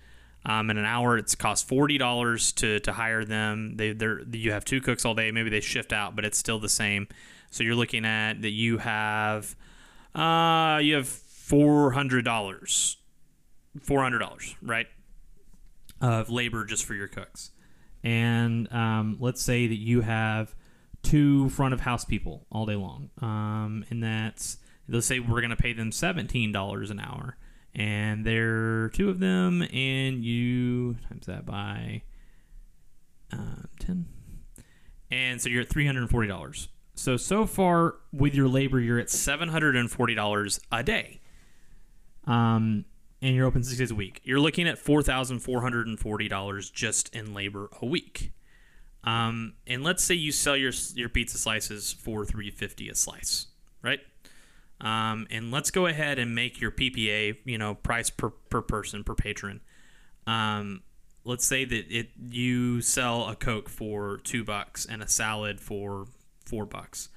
um, 0.46 0.70
in 0.70 0.78
an 0.78 0.86
hour 0.86 1.18
it's 1.18 1.36
cost 1.36 1.68
$40 1.70 2.56
to, 2.56 2.80
to 2.80 2.92
hire 2.94 3.24
them. 3.24 3.76
They, 3.78 3.94
they're, 3.94 4.22
you 4.32 4.52
have 4.52 4.66
two 4.66 4.82
cooks 4.82 5.06
all 5.06 5.14
day, 5.14 5.32
maybe 5.32 5.50
they 5.50 5.62
shift 5.62 5.94
out, 5.94 6.16
but 6.16 6.26
it's 6.26 6.38
still 6.38 6.60
the 6.60 6.70
same. 6.70 7.08
So 7.52 7.64
you're 7.64 7.76
looking 7.76 8.06
at 8.06 8.42
that 8.42 8.52
you 8.52 8.78
have 8.78 9.56
uh, 10.16 10.80
you 10.82 10.96
have 10.96 11.08
$400. 11.08 12.96
$400, 13.80 14.56
right? 14.62 14.88
Of 16.02 16.30
labor 16.30 16.66
just 16.66 16.86
for 16.86 16.94
your 16.94 17.08
cooks 17.08 17.52
and 18.04 18.72
um, 18.74 19.18
let's 19.20 19.42
say 19.42 19.68
that 19.68 19.78
you 19.78 20.02
have 20.02 20.56
two 21.04 21.50
front 21.50 21.74
of 21.74 21.82
house 21.82 22.06
people 22.06 22.46
all 22.52 22.66
day 22.66 22.76
long, 22.76 23.10
um, 23.22 23.86
and 23.90 24.04
that's 24.04 24.58
let's 24.88 25.06
say 25.06 25.20
we're 25.20 25.42
going 25.42 25.52
to 25.52 25.56
pay 25.56 25.74
them 25.74 25.92
seventeen 25.92 26.52
dollars 26.52 26.90
an 26.90 27.00
hour, 27.00 27.38
and 27.74 28.26
there 28.26 28.84
are 28.84 28.90
two 28.90 29.10
of 29.10 29.20
them, 29.20 29.62
and 29.62 30.24
you 30.24 30.96
times 31.08 31.26
that 31.28 31.46
by 31.46 32.04
uh, 33.32 33.64
ten, 33.80 34.06
and 35.10 35.42
so 35.42 35.50
you're 35.50 35.62
at 35.62 35.70
three 35.70 35.86
hundred 35.86 36.02
and 36.02 36.10
forty 36.10 36.28
dollars. 36.28 36.68
So 36.96 37.18
so 37.18 37.46
far 37.46 37.96
with 38.12 38.36
your 38.36 38.48
labor, 38.48 38.80
you're 38.80 39.00
at 39.00 39.10
seven 39.10 39.50
hundred 39.50 39.76
and 39.76 39.90
forty 39.90 40.16
dollars 40.16 40.60
a 40.72 40.84
day. 40.84 41.22
Um, 42.28 42.86
and 43.22 43.36
you're 43.36 43.46
open 43.46 43.64
six 43.64 43.78
days 43.78 43.92
a 43.92 43.96
week, 43.96 44.22
you're 44.24 44.40
looking 44.40 44.68
at 44.68 44.78
four 44.78 45.02
thousand 45.02 45.40
four 45.40 45.62
hundred 45.62 45.88
and 45.88 46.00
forty 46.00 46.28
dollars 46.28 46.70
just 46.70 47.16
in 47.16 47.34
labor 47.34 47.70
a 47.82 47.86
week. 47.86 48.32
Um, 49.04 49.54
and 49.66 49.84
let's 49.84 50.04
say 50.04 50.16
you 50.16 50.32
sell 50.32 50.56
your 50.56 50.74
your 50.96 51.10
pizza 51.10 51.38
slices 51.38 51.92
for 51.92 52.26
three 52.26 52.52
fifty 52.52 52.90
a 52.90 52.96
slice, 52.96 53.48
right? 53.82 54.00
Um, 54.82 55.28
and 55.30 55.52
let's 55.52 55.72
go 55.72 55.86
ahead 55.86 56.20
and 56.20 56.34
make 56.34 56.60
your 56.60 56.72
PPA, 56.72 57.38
you 57.46 57.58
know, 57.58 57.76
price 57.76 58.10
per, 58.10 58.30
per 58.30 58.62
person 58.62 59.04
per 59.04 59.14
patron. 59.14 59.62
Um, 60.26 60.82
let's 61.24 61.46
say 61.46 61.66
that 61.66 61.86
it 61.90 62.10
you 62.30 62.82
sell 62.82 63.30
a 63.30 63.36
Coke 63.36 63.70
for 63.70 64.18
two 64.18 64.44
bucks 64.44 64.86
and 64.86 65.04
a 65.04 65.08
salad 65.08 65.62
for 65.62 66.08
four 66.46 66.66
bucks. 66.66 67.10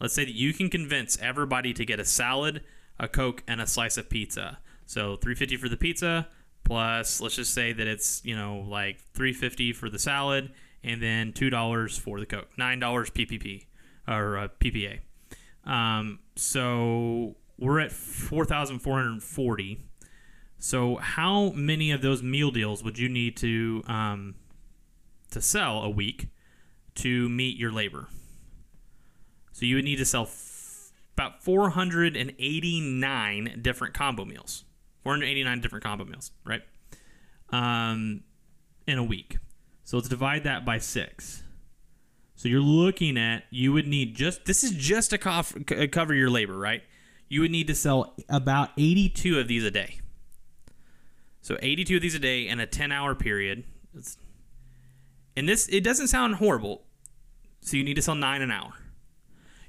Let's 0.00 0.14
say 0.14 0.24
that 0.24 0.34
you 0.34 0.52
can 0.52 0.68
convince 0.68 1.16
everybody 1.22 1.72
to 1.74 1.84
get 1.84 2.00
a 2.00 2.04
salad, 2.04 2.62
a 2.98 3.06
Coke, 3.06 3.44
and 3.46 3.60
a 3.60 3.66
slice 3.66 3.96
of 3.96 4.10
pizza 4.10 4.58
so 4.92 5.16
350 5.16 5.56
for 5.56 5.68
the 5.70 5.76
pizza 5.76 6.28
plus 6.64 7.20
let's 7.20 7.36
just 7.36 7.54
say 7.54 7.72
that 7.72 7.86
it's, 7.86 8.22
you 8.24 8.36
know, 8.36 8.64
like 8.68 9.00
350 9.14 9.72
for 9.72 9.88
the 9.88 9.98
salad 9.98 10.52
and 10.84 11.02
then 11.02 11.32
$2 11.32 11.98
for 11.98 12.20
the 12.20 12.26
Coke. 12.26 12.48
$9 12.58 12.80
PPP 12.80 13.66
or 14.06 14.36
uh, 14.36 14.48
PPA. 14.60 15.00
Um, 15.64 16.18
so 16.36 17.36
we're 17.58 17.80
at 17.80 17.92
4,440. 17.92 19.84
So 20.58 20.96
how 20.96 21.50
many 21.50 21.90
of 21.90 22.02
those 22.02 22.22
meal 22.22 22.50
deals 22.50 22.84
would 22.84 22.98
you 22.98 23.08
need 23.08 23.36
to 23.38 23.82
um, 23.86 24.34
to 25.30 25.40
sell 25.40 25.82
a 25.82 25.90
week 25.90 26.28
to 26.96 27.28
meet 27.28 27.56
your 27.56 27.72
labor? 27.72 28.08
So 29.52 29.66
you 29.66 29.76
would 29.76 29.84
need 29.84 29.96
to 29.96 30.04
sell 30.04 30.22
f- 30.22 30.92
about 31.14 31.42
489 31.42 33.58
different 33.60 33.94
combo 33.94 34.24
meals. 34.24 34.64
489 35.02 35.60
different 35.60 35.84
combo 35.84 36.04
meals, 36.04 36.30
right? 36.44 36.62
Um, 37.50 38.22
in 38.86 38.98
a 38.98 39.04
week. 39.04 39.38
So 39.84 39.96
let's 39.96 40.08
divide 40.08 40.44
that 40.44 40.64
by 40.64 40.78
six. 40.78 41.42
So 42.42 42.48
you're 42.48 42.60
looking 42.60 43.16
at 43.18 43.44
you 43.50 43.72
would 43.72 43.86
need 43.86 44.16
just 44.16 44.46
this 44.46 44.64
is 44.64 44.72
just 44.72 45.10
to 45.10 45.28
uh, 45.28 45.86
cover 45.92 46.12
your 46.12 46.28
labor, 46.28 46.58
right? 46.58 46.82
You 47.28 47.42
would 47.42 47.52
need 47.52 47.68
to 47.68 47.74
sell 47.76 48.16
about 48.28 48.70
82 48.76 49.38
of 49.38 49.46
these 49.46 49.62
a 49.62 49.70
day. 49.70 50.00
So 51.40 51.56
82 51.62 51.94
of 51.94 52.02
these 52.02 52.16
a 52.16 52.18
day 52.18 52.48
in 52.48 52.58
a 52.58 52.66
10 52.66 52.90
hour 52.90 53.14
period. 53.14 53.62
And 55.36 55.48
this 55.48 55.68
it 55.68 55.84
doesn't 55.84 56.08
sound 56.08 56.34
horrible. 56.34 56.82
So 57.60 57.76
you 57.76 57.84
need 57.84 57.94
to 57.94 58.02
sell 58.02 58.16
9 58.16 58.42
an 58.42 58.50
hour. 58.50 58.72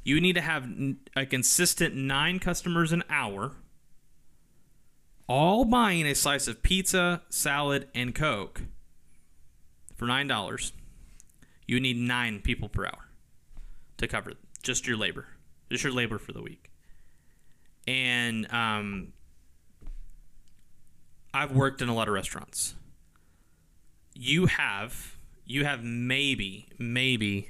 You 0.03 0.19
need 0.19 0.33
to 0.33 0.41
have 0.41 0.67
a 1.15 1.27
consistent 1.27 1.93
9 1.93 2.39
customers 2.39 2.91
an 2.91 3.03
hour 3.07 3.51
all 5.27 5.63
buying 5.63 6.07
a 6.07 6.15
slice 6.15 6.47
of 6.47 6.63
pizza, 6.63 7.21
salad, 7.29 7.87
and 7.93 8.15
Coke 8.15 8.63
for 9.95 10.07
$9, 10.07 10.71
you 11.67 11.79
need 11.79 11.97
nine 11.97 12.39
people 12.41 12.69
per 12.69 12.85
hour 12.85 13.09
to 13.97 14.07
cover 14.07 14.33
just 14.61 14.87
your 14.87 14.97
labor, 14.97 15.27
just 15.69 15.83
your 15.83 15.93
labor 15.93 16.17
for 16.17 16.31
the 16.31 16.41
week. 16.41 16.71
And 17.87 18.51
um, 18.51 19.13
I've 21.33 21.51
worked 21.51 21.81
in 21.81 21.89
a 21.89 21.95
lot 21.95 22.07
of 22.07 22.13
restaurants. 22.13 22.75
You 24.13 24.45
have, 24.45 25.17
you 25.45 25.65
have 25.65 25.83
maybe, 25.83 26.67
maybe 26.77 27.49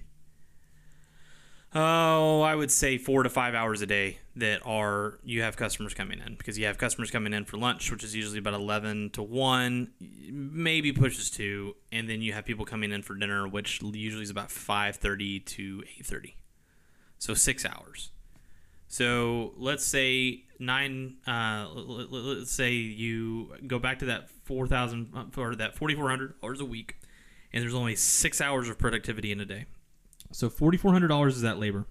Oh, 1.75 2.41
I 2.41 2.53
would 2.53 2.69
say 2.69 2.99
four 2.99 3.23
to 3.23 3.29
five 3.29 3.55
hours 3.55 3.81
a 3.81 3.87
day 3.87 4.19
that 4.35 4.61
are 4.63 5.17
you 5.23 5.41
have 5.41 5.57
customers 5.57 5.95
coming 5.95 6.21
in 6.23 6.35
because 6.35 6.55
you 6.55 6.65
have 6.67 6.77
customers 6.77 7.09
coming 7.09 7.33
in 7.33 7.45
for 7.45 7.57
lunch, 7.57 7.89
which 7.91 8.03
is 8.03 8.15
usually 8.15 8.37
about 8.37 8.53
eleven 8.53 9.09
to 9.11 9.23
one, 9.23 9.91
maybe 9.99 10.91
pushes 10.91 11.31
two, 11.31 11.75
and 11.91 12.07
then 12.07 12.21
you 12.21 12.33
have 12.33 12.45
people 12.45 12.63
coming 12.63 12.91
in 12.91 13.01
for 13.01 13.15
dinner, 13.15 13.47
which 13.47 13.81
usually 13.81 14.21
is 14.21 14.29
about 14.29 14.51
five 14.51 14.97
thirty 14.97 15.39
to 15.39 15.83
eight 15.97 16.05
thirty, 16.05 16.35
so 17.17 17.33
six 17.33 17.65
hours. 17.65 18.11
So 18.87 19.53
let's 19.57 19.83
say 19.83 20.43
nine. 20.59 21.15
Uh, 21.25 21.69
let's 21.73 22.51
say 22.51 22.73
you 22.73 23.51
go 23.65 23.79
back 23.79 23.97
to 23.99 24.05
that 24.05 24.29
four 24.43 24.67
thousand 24.67 25.09
uh, 25.15 25.41
or 25.41 25.55
that 25.55 25.75
forty 25.75 25.95
four 25.95 26.07
hundred 26.07 26.35
hours 26.43 26.59
a 26.59 26.65
week, 26.65 26.97
and 27.51 27.63
there's 27.63 27.73
only 27.73 27.95
six 27.95 28.41
hours 28.41 28.69
of 28.69 28.77
productivity 28.77 29.31
in 29.31 29.39
a 29.39 29.45
day. 29.45 29.65
So 30.33 30.49
$4,400 30.49 31.27
is 31.27 31.41
that 31.41 31.59
labor 31.59 31.85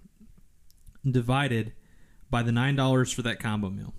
divided 1.09 1.73
by 2.29 2.43
the 2.43 2.51
$9 2.51 3.15
for 3.15 3.23
that 3.23 3.39
combo 3.39 3.71
meal. 3.71 3.95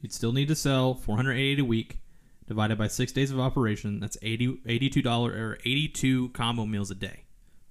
You'd 0.00 0.12
still 0.12 0.32
need 0.32 0.48
to 0.48 0.54
sell 0.54 0.94
488 0.94 1.58
a 1.58 1.64
week 1.64 1.98
divided 2.46 2.78
by 2.78 2.86
6 2.86 3.12
days 3.12 3.32
of 3.32 3.40
operation. 3.40 3.98
That's 3.98 4.16
80 4.22 4.60
$82 4.66 5.06
or 5.06 5.58
82 5.64 6.28
combo 6.28 6.64
meals 6.64 6.92
a 6.92 6.94
day, 6.94 7.24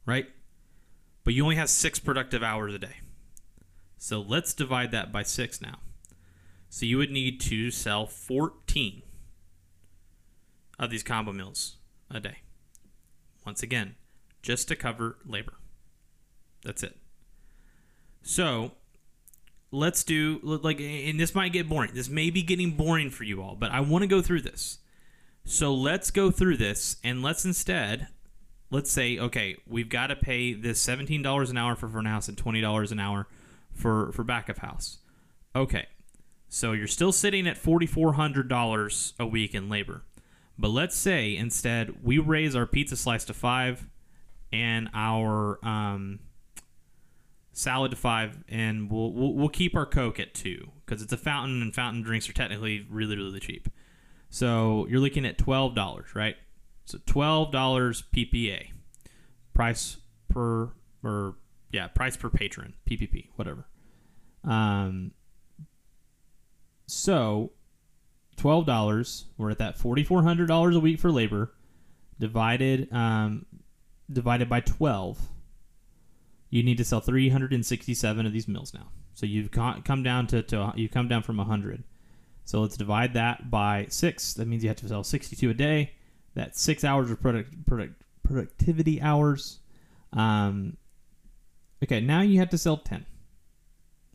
right? 0.06 0.28
But 1.24 1.34
you 1.34 1.44
only 1.44 1.56
have 1.56 1.70
6 1.70 2.00
productive 2.00 2.44
hours 2.44 2.74
a 2.74 2.80
day. 2.80 2.98
So 3.98 4.20
let's 4.20 4.54
divide 4.54 4.92
that 4.92 5.14
by 5.14 5.24
6 5.24 5.62
now. 5.62 5.80
So 6.70 6.86
you 6.86 6.98
would 6.98 7.12
need 7.12 7.40
to 7.42 7.72
sell 7.72 8.06
14 8.06 9.02
of 10.78 10.90
these 10.90 11.04
combo 11.04 11.32
meals 11.32 11.78
a 12.10 12.20
day. 12.20 12.40
Once 13.46 13.64
again, 13.64 13.96
just 14.42 14.68
to 14.68 14.76
cover 14.76 15.18
labor. 15.26 15.54
That's 16.64 16.84
it. 16.84 16.98
So 18.22 18.72
let's 19.72 20.04
do 20.04 20.40
like, 20.44 20.80
and 20.80 21.20
this 21.20 21.34
might 21.34 21.54
get 21.54 21.68
boring. 21.68 21.92
This 21.94 22.10
may 22.10 22.30
be 22.30 22.44
getting 22.44 22.72
boring 22.72 23.10
for 23.10 23.24
you 23.24 23.42
all, 23.42 23.56
but 23.56 23.72
I 23.72 23.80
want 23.80 24.04
to 24.04 24.08
go 24.08 24.22
through 24.22 24.42
this. 24.42 24.80
So 25.44 25.74
let's 25.74 26.12
go 26.12 26.30
through 26.30 26.58
this, 26.58 26.98
and 27.04 27.24
let's 27.24 27.46
instead, 27.46 28.10
let's 28.70 28.92
say, 28.92 29.18
okay, 29.18 29.58
we've 29.66 29.90
got 29.90 30.08
to 30.08 30.16
pay 30.16 30.54
this 30.54 30.80
seventeen 30.80 31.24
dollars 31.24 31.50
an 31.50 31.58
hour 31.58 31.76
for 31.76 31.90
front 31.90 32.08
house 32.08 32.28
and 32.28 32.38
twenty 32.38 32.62
dollars 32.62 32.92
an 32.92 33.00
hour 33.00 33.28
for 33.74 34.12
for 34.12 34.24
back 34.24 34.50
of 34.50 34.60
house. 34.60 35.00
Okay, 35.56 35.88
so 36.48 36.74
you're 36.74 36.86
still 36.86 37.12
sitting 37.12 37.48
at 37.48 37.58
forty 37.58 37.88
four 37.88 38.14
hundred 38.14 38.50
dollars 38.50 39.14
a 39.20 39.26
week 39.26 39.56
in 39.56 39.68
labor. 39.68 40.04
But 40.60 40.70
let's 40.70 40.96
say 40.96 41.36
instead 41.36 42.04
we 42.04 42.20
raise 42.20 42.56
our 42.56 42.68
pizza 42.68 42.96
slice 42.96 43.26
to 43.26 43.34
five 43.34 43.90
and 44.54 44.90
our 44.94 45.58
um, 45.66 46.20
salad 47.62 47.92
to 47.92 47.98
five, 47.98 48.44
and 48.50 48.90
we'll 48.92 49.14
we'll, 49.14 49.34
we'll 49.34 49.50
keep 49.50 49.76
our 49.76 49.86
Coke 49.86 50.20
at 50.20 50.34
two 50.34 50.72
because 50.86 51.02
it's 51.02 51.14
a 51.14 51.18
fountain, 51.18 51.62
and 51.62 51.74
fountain 51.74 52.02
drinks 52.02 52.28
are 52.28 52.34
technically 52.34 52.86
really 52.90 53.16
really 53.16 53.40
cheap. 53.40 53.70
So 54.30 54.88
you're 54.90 55.00
looking 55.00 55.26
at 55.26 55.38
twelve 55.38 55.76
dollars, 55.76 56.16
right? 56.16 56.36
So 56.86 56.98
twelve 57.06 57.52
dollars 57.52 58.04
PPA, 58.16 58.72
price 59.54 59.98
per 60.28 60.72
or 61.04 61.36
yeah, 61.72 61.88
price 61.88 62.18
per 62.18 62.30
patron, 62.30 62.74
PPP, 62.90 63.30
whatever. 63.36 63.68
Um. 64.44 65.12
So 66.88 67.52
twelve 68.38 68.66
dollars. 68.66 69.26
We're 69.38 69.52
at 69.52 69.60
that 69.60 69.78
forty 69.78 70.04
four 70.04 70.24
hundred 70.24 70.48
dollars 70.48 70.76
a 70.76 70.80
week 70.80 71.00
for 71.00 71.12
labor, 71.12 71.54
divided 72.20 72.92
um, 72.92 73.46
divided 74.12 74.50
by 74.50 74.62
twelve. 74.62 75.20
You 76.52 76.62
need 76.62 76.78
to 76.78 76.86
sell 76.86 77.00
three 77.00 77.30
hundred 77.30 77.54
and 77.54 77.66
sixty 77.66 77.96
seven 77.96 78.28
of 78.28 78.34
these 78.34 78.48
mills 78.48 78.74
now. 78.74 78.92
So 79.14 79.26
you've 79.26 79.50
come 79.52 80.04
down 80.04 80.28
to, 80.28 80.44
to 80.44 80.74
you 80.76 80.88
come 80.88 81.08
down 81.08 81.24
from 81.24 81.40
hundred. 81.40 81.84
So 82.46 82.62
let's 82.62 82.78
divide 82.78 83.14
that 83.16 83.50
by 83.50 83.88
six. 83.90 84.34
That 84.36 84.48
means 84.48 84.62
you 84.62 84.70
have 84.70 84.78
to 84.78 84.88
sell 84.88 85.04
sixty 85.04 85.36
two 85.36 85.50
a 85.50 85.54
day. 85.54 85.94
That's 86.36 86.62
six 86.62 86.84
hours 86.84 87.10
of 87.10 87.22
product, 87.22 87.66
product 87.66 88.04
productivity 88.24 89.02
hours. 89.02 89.60
Um, 90.14 90.78
okay, 91.84 92.02
now 92.02 92.22
you 92.22 92.40
have 92.40 92.50
to 92.50 92.58
sell 92.58 92.78
ten, 92.78 93.06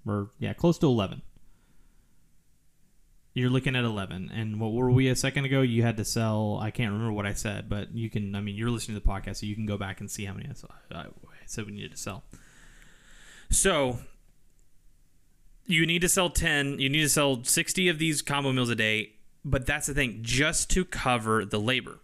or 0.06 0.30
yeah, 0.38 0.52
close 0.52 0.78
to 0.78 0.86
eleven 0.86 1.22
you're 3.36 3.50
looking 3.50 3.76
at 3.76 3.84
11 3.84 4.30
and 4.34 4.58
what 4.58 4.72
were 4.72 4.90
we 4.90 5.08
a 5.08 5.14
second 5.14 5.44
ago? 5.44 5.60
You 5.60 5.82
had 5.82 5.98
to 5.98 6.06
sell 6.06 6.58
i 6.60 6.70
can't 6.70 6.90
remember 6.90 7.12
what 7.12 7.26
i 7.26 7.34
said 7.34 7.68
but 7.68 7.94
you 7.94 8.08
can 8.08 8.34
i 8.34 8.40
mean 8.40 8.56
you're 8.56 8.70
listening 8.70 8.98
to 8.98 9.04
the 9.04 9.12
podcast 9.12 9.36
so 9.36 9.46
you 9.46 9.54
can 9.54 9.66
go 9.66 9.76
back 9.76 10.00
and 10.00 10.10
see 10.10 10.24
how 10.24 10.32
many 10.32 10.48
i, 10.48 11.04
said 11.44 11.66
we 11.66 11.72
needed 11.72 11.92
to 11.92 11.96
sell. 11.98 12.24
So 13.50 13.98
you 15.66 15.84
need 15.86 16.00
to 16.00 16.08
sell 16.08 16.30
10 16.30 16.78
you 16.78 16.88
need 16.88 17.02
to 17.02 17.10
sell 17.10 17.44
60 17.44 17.88
of 17.88 17.98
these 17.98 18.22
combo 18.22 18.52
meals 18.52 18.70
a 18.70 18.74
day 18.74 19.12
but 19.44 19.66
that's 19.66 19.86
the 19.86 19.94
thing 19.94 20.20
just 20.22 20.70
to 20.70 20.84
cover 20.84 21.44
the 21.44 21.60
labor. 21.60 22.00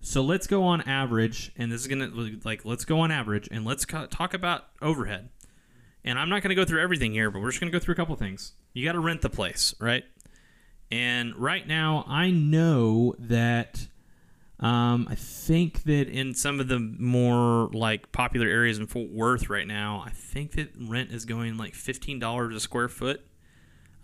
So 0.00 0.20
let's 0.20 0.46
go 0.46 0.64
on 0.64 0.82
average 0.82 1.50
and 1.56 1.72
this 1.72 1.80
is 1.80 1.86
gonna 1.86 2.10
like 2.44 2.66
let's 2.66 2.84
go 2.84 3.00
on 3.00 3.10
average 3.10 3.48
and 3.50 3.64
let's 3.64 3.86
talk 3.86 4.34
about 4.34 4.64
overhead. 4.82 5.30
And 6.04 6.18
i'm 6.18 6.28
not 6.28 6.42
gonna 6.42 6.54
go 6.54 6.66
through 6.66 6.82
everything 6.82 7.12
here 7.12 7.30
but 7.30 7.40
we're 7.40 7.50
just 7.50 7.60
gonna 7.60 7.72
go 7.72 7.78
through 7.78 7.94
a 7.94 7.96
couple 7.96 8.14
things. 8.16 8.52
You 8.74 8.84
got 8.84 8.92
to 8.92 9.00
rent 9.00 9.22
the 9.22 9.30
place 9.30 9.74
right 9.80 10.04
and 10.90 11.34
right 11.36 11.66
now, 11.66 12.04
I 12.06 12.30
know 12.30 13.14
that 13.18 13.88
um, 14.60 15.08
I 15.10 15.14
think 15.14 15.82
that 15.84 16.08
in 16.08 16.34
some 16.34 16.60
of 16.60 16.68
the 16.68 16.78
more 16.78 17.68
like 17.72 18.12
popular 18.12 18.46
areas 18.46 18.78
in 18.78 18.86
Fort 18.86 19.10
Worth 19.10 19.50
right 19.50 19.66
now, 19.66 20.02
I 20.06 20.10
think 20.10 20.52
that 20.52 20.70
rent 20.78 21.10
is 21.10 21.24
going 21.24 21.56
like 21.56 21.74
fifteen 21.74 22.18
dollars 22.18 22.54
a 22.54 22.60
square 22.60 22.88
foot. 22.88 23.26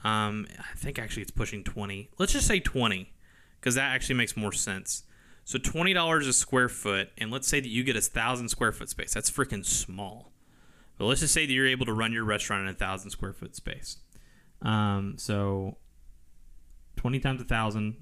Um, 0.02 0.46
I 0.58 0.76
think 0.76 0.98
actually 0.98 1.22
it's 1.22 1.30
pushing 1.30 1.62
twenty. 1.62 2.10
Let's 2.18 2.32
just 2.32 2.46
say 2.46 2.60
twenty, 2.60 3.12
because 3.60 3.76
that 3.76 3.94
actually 3.94 4.16
makes 4.16 4.36
more 4.36 4.52
sense. 4.52 5.04
So 5.44 5.58
twenty 5.58 5.92
dollars 5.92 6.26
a 6.26 6.32
square 6.32 6.68
foot, 6.68 7.10
and 7.18 7.30
let's 7.30 7.48
say 7.48 7.60
that 7.60 7.68
you 7.68 7.84
get 7.84 7.96
a 7.96 8.00
thousand 8.00 8.48
square 8.48 8.72
foot 8.72 8.88
space. 8.88 9.14
That's 9.14 9.30
freaking 9.30 9.64
small. 9.64 10.32
But 10.98 11.06
let's 11.06 11.20
just 11.20 11.32
say 11.32 11.46
that 11.46 11.52
you're 11.52 11.66
able 11.66 11.86
to 11.86 11.92
run 11.94 12.12
your 12.12 12.24
restaurant 12.24 12.62
in 12.62 12.68
a 12.68 12.76
thousand 12.76 13.10
square 13.10 13.32
foot 13.32 13.56
space. 13.56 13.96
Um, 14.62 15.14
so 15.16 15.78
20 16.96 17.20
times 17.20 17.40
a 17.40 17.44
thousand. 17.44 17.96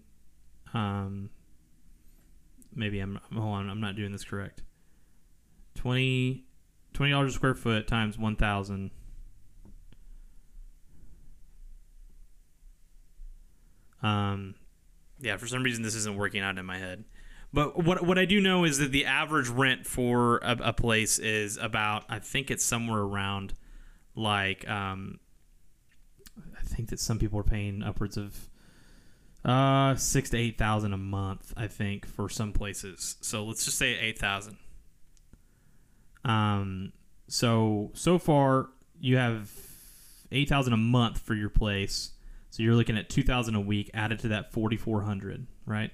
Um, 0.74 1.30
maybe 2.74 3.00
I'm 3.00 3.18
hold 3.32 3.54
on, 3.54 3.70
I'm 3.70 3.80
not 3.80 3.96
doing 3.96 4.12
this 4.12 4.24
correct. 4.24 4.62
20 5.74 6.44
dollars 6.98 7.32
a 7.32 7.34
square 7.34 7.54
foot 7.54 7.86
times 7.86 8.18
1,000. 8.18 8.90
Um, 14.02 14.54
yeah, 15.20 15.36
for 15.36 15.46
some 15.46 15.62
reason 15.62 15.82
this 15.82 15.94
isn't 15.94 16.16
working 16.16 16.40
out 16.40 16.58
in 16.58 16.66
my 16.66 16.78
head. 16.78 17.04
But 17.52 17.82
what 17.82 18.04
what 18.04 18.18
I 18.18 18.24
do 18.26 18.40
know 18.40 18.64
is 18.64 18.78
that 18.78 18.92
the 18.92 19.06
average 19.06 19.48
rent 19.48 19.86
for 19.86 20.38
a, 20.38 20.56
a 20.64 20.72
place 20.72 21.18
is 21.18 21.56
about 21.56 22.04
I 22.08 22.18
think 22.18 22.50
it's 22.50 22.64
somewhere 22.64 23.00
around 23.00 23.54
like 24.14 24.68
um, 24.68 25.18
I 26.58 26.62
think 26.62 26.90
that 26.90 27.00
some 27.00 27.18
people 27.18 27.38
are 27.38 27.44
paying 27.44 27.82
upwards 27.82 28.16
of 28.16 28.50
uh, 29.44 29.94
six 29.94 30.30
to 30.30 30.36
eight 30.36 30.58
thousand 30.58 30.92
a 30.92 30.98
month, 30.98 31.52
I 31.56 31.66
think, 31.66 32.06
for 32.06 32.28
some 32.28 32.52
places. 32.52 33.16
So 33.20 33.44
let's 33.44 33.64
just 33.64 33.78
say 33.78 33.98
eight 33.98 34.18
thousand. 34.18 34.56
Um, 36.24 36.92
so 37.28 37.90
so 37.94 38.18
far 38.18 38.68
you 39.00 39.16
have 39.16 39.50
eight 40.32 40.48
thousand 40.48 40.72
a 40.72 40.78
month 40.78 41.18
for 41.18 41.34
your 41.34 41.50
place. 41.50 42.12
So 42.50 42.62
you're 42.62 42.74
looking 42.74 42.98
at 42.98 43.08
two 43.08 43.22
thousand 43.22 43.54
a 43.54 43.60
week 43.60 43.90
added 43.94 44.18
to 44.20 44.28
that 44.28 44.52
forty 44.52 44.76
four 44.76 45.02
hundred, 45.02 45.46
right? 45.66 45.90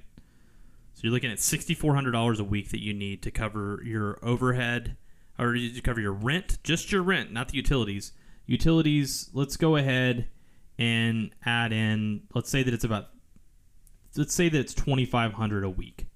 So 0.94 1.00
you're 1.02 1.12
looking 1.12 1.30
at 1.30 1.40
sixty 1.40 1.74
four 1.74 1.94
hundred 1.94 2.12
dollars 2.12 2.40
a 2.40 2.44
week 2.44 2.70
that 2.70 2.82
you 2.82 2.94
need 2.94 3.22
to 3.22 3.30
cover 3.30 3.80
your 3.84 4.18
overhead 4.22 4.96
or 5.38 5.54
to 5.54 5.80
cover 5.80 6.00
your 6.00 6.12
rent, 6.12 6.58
just 6.62 6.92
your 6.92 7.02
rent, 7.02 7.32
not 7.32 7.48
the 7.48 7.56
utilities. 7.56 8.12
Utilities, 8.46 9.30
let's 9.32 9.56
go 9.56 9.76
ahead 9.76 10.28
and 10.78 11.30
add 11.44 11.72
in. 11.72 12.22
Let's 12.34 12.50
say 12.50 12.62
that 12.62 12.72
it's 12.72 12.84
about 12.84 13.08
let's 14.16 14.34
say 14.34 14.48
that 14.48 14.58
it's 14.58 14.74
2500 14.74 15.64
a 15.64 15.70
week. 15.70 16.06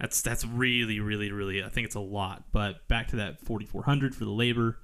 That's 0.00 0.20
that's 0.22 0.44
really 0.44 1.00
really 1.00 1.32
really 1.32 1.60
i 1.60 1.68
think 1.68 1.84
it's 1.84 1.96
a 1.96 2.00
lot 2.00 2.44
but 2.52 2.86
back 2.86 3.08
to 3.08 3.16
that 3.16 3.40
4400 3.40 4.14
for 4.14 4.24
the 4.24 4.30
labor 4.30 4.78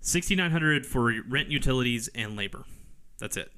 6900 0.00 0.86
for 0.86 1.12
rent 1.28 1.50
utilities 1.50 2.08
and 2.14 2.36
labor. 2.36 2.64
That's 3.18 3.36
it. 3.36 3.52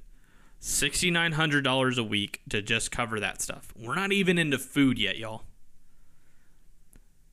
$6900 0.61 1.97
a 1.97 2.03
week 2.03 2.41
to 2.49 2.61
just 2.61 2.91
cover 2.91 3.19
that 3.19 3.41
stuff. 3.41 3.73
We're 3.77 3.95
not 3.95 4.11
even 4.11 4.37
into 4.37 4.57
food 4.57 4.99
yet 4.99 5.17
y'all. 5.17 5.43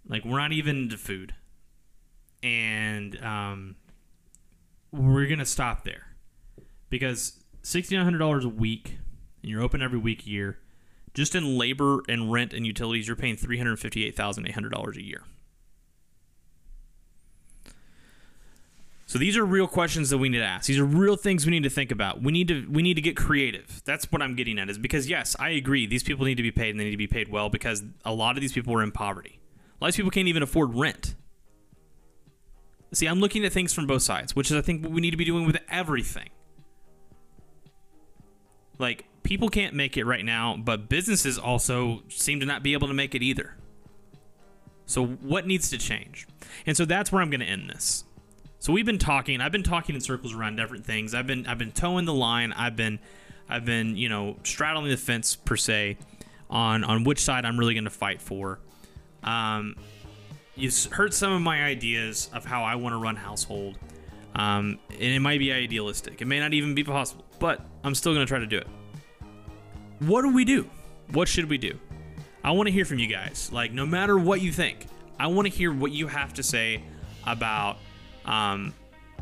Like 0.09 0.25
we're 0.25 0.38
not 0.38 0.53
even 0.53 0.77
into 0.85 0.96
food. 0.96 1.35
And 2.42 3.23
um, 3.23 3.77
we're 4.92 5.27
gonna 5.27 5.44
stop 5.44 5.85
there. 5.85 6.07
Because 6.88 7.40
$6900 7.62 8.44
a 8.44 8.49
week 8.49 8.99
and 9.42 9.51
you're 9.51 9.62
open 9.62 9.83
every 9.83 9.99
week 9.99 10.27
year 10.27 10.59
just 11.14 11.35
in 11.35 11.59
labor 11.59 12.03
and 12.09 12.33
rent 12.33 12.53
and 12.53 12.66
utilities, 12.66 13.07
you're 13.07 13.16
paying 13.16 13.37
three 13.37 13.59
hundred 13.59 13.79
fifty-eight 13.79 14.16
thousand 14.16 14.46
eight 14.46 14.55
hundred 14.55 14.73
dollars 14.73 14.96
a 14.96 15.03
year. 15.03 15.25
So 19.07 19.18
these 19.18 19.37
are 19.37 19.44
real 19.44 19.66
questions 19.66 20.11
that 20.11 20.18
we 20.18 20.29
need 20.29 20.38
to 20.38 20.44
ask. 20.44 20.66
These 20.68 20.79
are 20.79 20.85
real 20.85 21.16
things 21.16 21.44
we 21.44 21.51
need 21.51 21.64
to 21.64 21.68
think 21.68 21.90
about. 21.90 22.23
We 22.23 22.31
need 22.31 22.46
to 22.46 22.64
we 22.70 22.81
need 22.81 22.94
to 22.94 23.01
get 23.01 23.16
creative. 23.16 23.83
That's 23.85 24.05
what 24.12 24.23
I'm 24.23 24.37
getting 24.37 24.57
at. 24.57 24.70
Is 24.70 24.79
because 24.79 25.09
yes, 25.09 25.35
I 25.40 25.49
agree. 25.49 25.85
These 25.85 26.05
people 26.05 26.25
need 26.25 26.37
to 26.37 26.44
be 26.44 26.53
paid 26.53 26.70
and 26.70 26.79
they 26.79 26.85
need 26.85 26.92
to 26.92 26.96
be 26.96 27.09
paid 27.09 27.29
well 27.29 27.49
because 27.49 27.83
a 28.05 28.14
lot 28.14 28.37
of 28.37 28.40
these 28.40 28.53
people 28.53 28.73
are 28.73 28.85
in 28.85 28.92
poverty. 28.92 29.40
A 29.81 29.85
lot 29.85 29.88
of 29.88 29.96
people 29.96 30.12
can't 30.12 30.29
even 30.29 30.44
afford 30.44 30.77
rent. 30.77 31.16
See, 32.92 33.07
I'm 33.07 33.18
looking 33.18 33.44
at 33.44 33.53
things 33.53 33.73
from 33.73 33.88
both 33.88 34.03
sides, 34.03 34.37
which 34.37 34.49
is 34.49 34.57
I 34.57 34.61
think 34.61 34.85
what 34.85 34.92
we 34.92 35.01
need 35.01 35.11
to 35.11 35.16
be 35.16 35.25
doing 35.25 35.44
with 35.44 35.59
everything. 35.68 36.29
Like 38.79 39.07
people 39.22 39.48
can't 39.48 39.74
make 39.74 39.96
it 39.96 40.04
right 40.04 40.24
now, 40.24 40.56
but 40.56 40.88
businesses 40.88 41.38
also 41.38 42.02
seem 42.09 42.40
to 42.40 42.46
not 42.46 42.62
be 42.62 42.72
able 42.72 42.88
to 42.88 42.94
make 42.94 43.14
it 43.14 43.22
either. 43.22 43.56
So 44.87 45.06
what 45.06 45.46
needs 45.46 45.70
to 45.70 45.78
change? 45.78 46.26
And 46.66 46.76
so 46.76 46.85
that's 46.85 47.12
where 47.12 47.22
I'm 47.22 47.30
going 47.30 47.40
to 47.40 47.46
end 47.46 47.70
this. 47.70 48.04
So 48.59 48.72
we've 48.72 48.87
been 48.87 48.98
talking. 48.98 49.40
I've 49.40 49.52
been 49.52 49.62
talking 49.62 49.94
in 49.94 50.00
circles 50.00 50.35
around 50.35 50.56
different 50.56 50.85
things. 50.85 51.14
I've 51.14 51.26
been 51.26 51.46
I've 51.46 51.59
been 51.59 51.72
toeing 51.72 52.04
the 52.04 52.14
line. 52.14 52.52
I've 52.52 52.76
been 52.76 52.98
I've 53.48 53.64
been 53.64 53.96
you 53.96 54.09
know 54.09 54.37
straddling 54.42 54.90
the 54.90 54.96
fence 54.96 55.37
per 55.37 55.56
se 55.56 55.96
on 56.50 56.85
on 56.85 57.04
which 57.04 57.20
side 57.20 57.44
I'm 57.44 57.59
really 57.59 57.74
going 57.74 57.85
to 57.85 57.90
fight 57.90 58.20
for. 58.20 58.59
Um, 59.22 59.76
you've 60.56 60.85
heard 60.87 61.14
some 61.14 61.33
of 61.33 61.40
my 61.40 61.62
ideas 61.62 62.28
of 62.35 62.44
how 62.44 62.64
I 62.64 62.74
want 62.74 62.92
to 62.92 62.98
run 62.98 63.16
household. 63.16 63.78
Um, 64.35 64.78
and 64.90 65.02
it 65.02 65.20
might 65.20 65.38
be 65.38 65.52
idealistic. 65.52 66.20
It 66.20 66.26
may 66.26 66.38
not 66.38 66.52
even 66.52 66.74
be 66.74 66.85
possible, 66.85 67.24
but 67.38 67.64
I'm 67.83 67.94
still 67.94 68.12
going 68.12 68.24
to 68.24 68.28
try 68.28 68.38
to 68.38 68.46
do 68.46 68.59
it 68.59 68.66
what 70.01 70.23
do 70.23 70.33
we 70.33 70.45
do? 70.45 70.69
What 71.13 71.29
should 71.29 71.49
we 71.49 71.59
do? 71.59 71.79
I 72.43 72.53
want 72.53 72.67
to 72.67 72.73
hear 72.73 72.85
from 72.85 72.99
you 72.99 73.07
guys. 73.07 73.51
Like, 73.53 73.73
no 73.73 73.85
matter 73.85 74.19
what 74.19 74.41
you 74.41 74.53
think, 74.53 74.87
I 75.19 75.27
want 75.27 75.47
to 75.47 75.53
hear 75.53 75.73
what 75.73 75.93
you 75.93 76.07
have 76.07 76.35
to 76.35 76.43
say 76.43 76.83
about 77.27 77.77
um, 78.25 78.73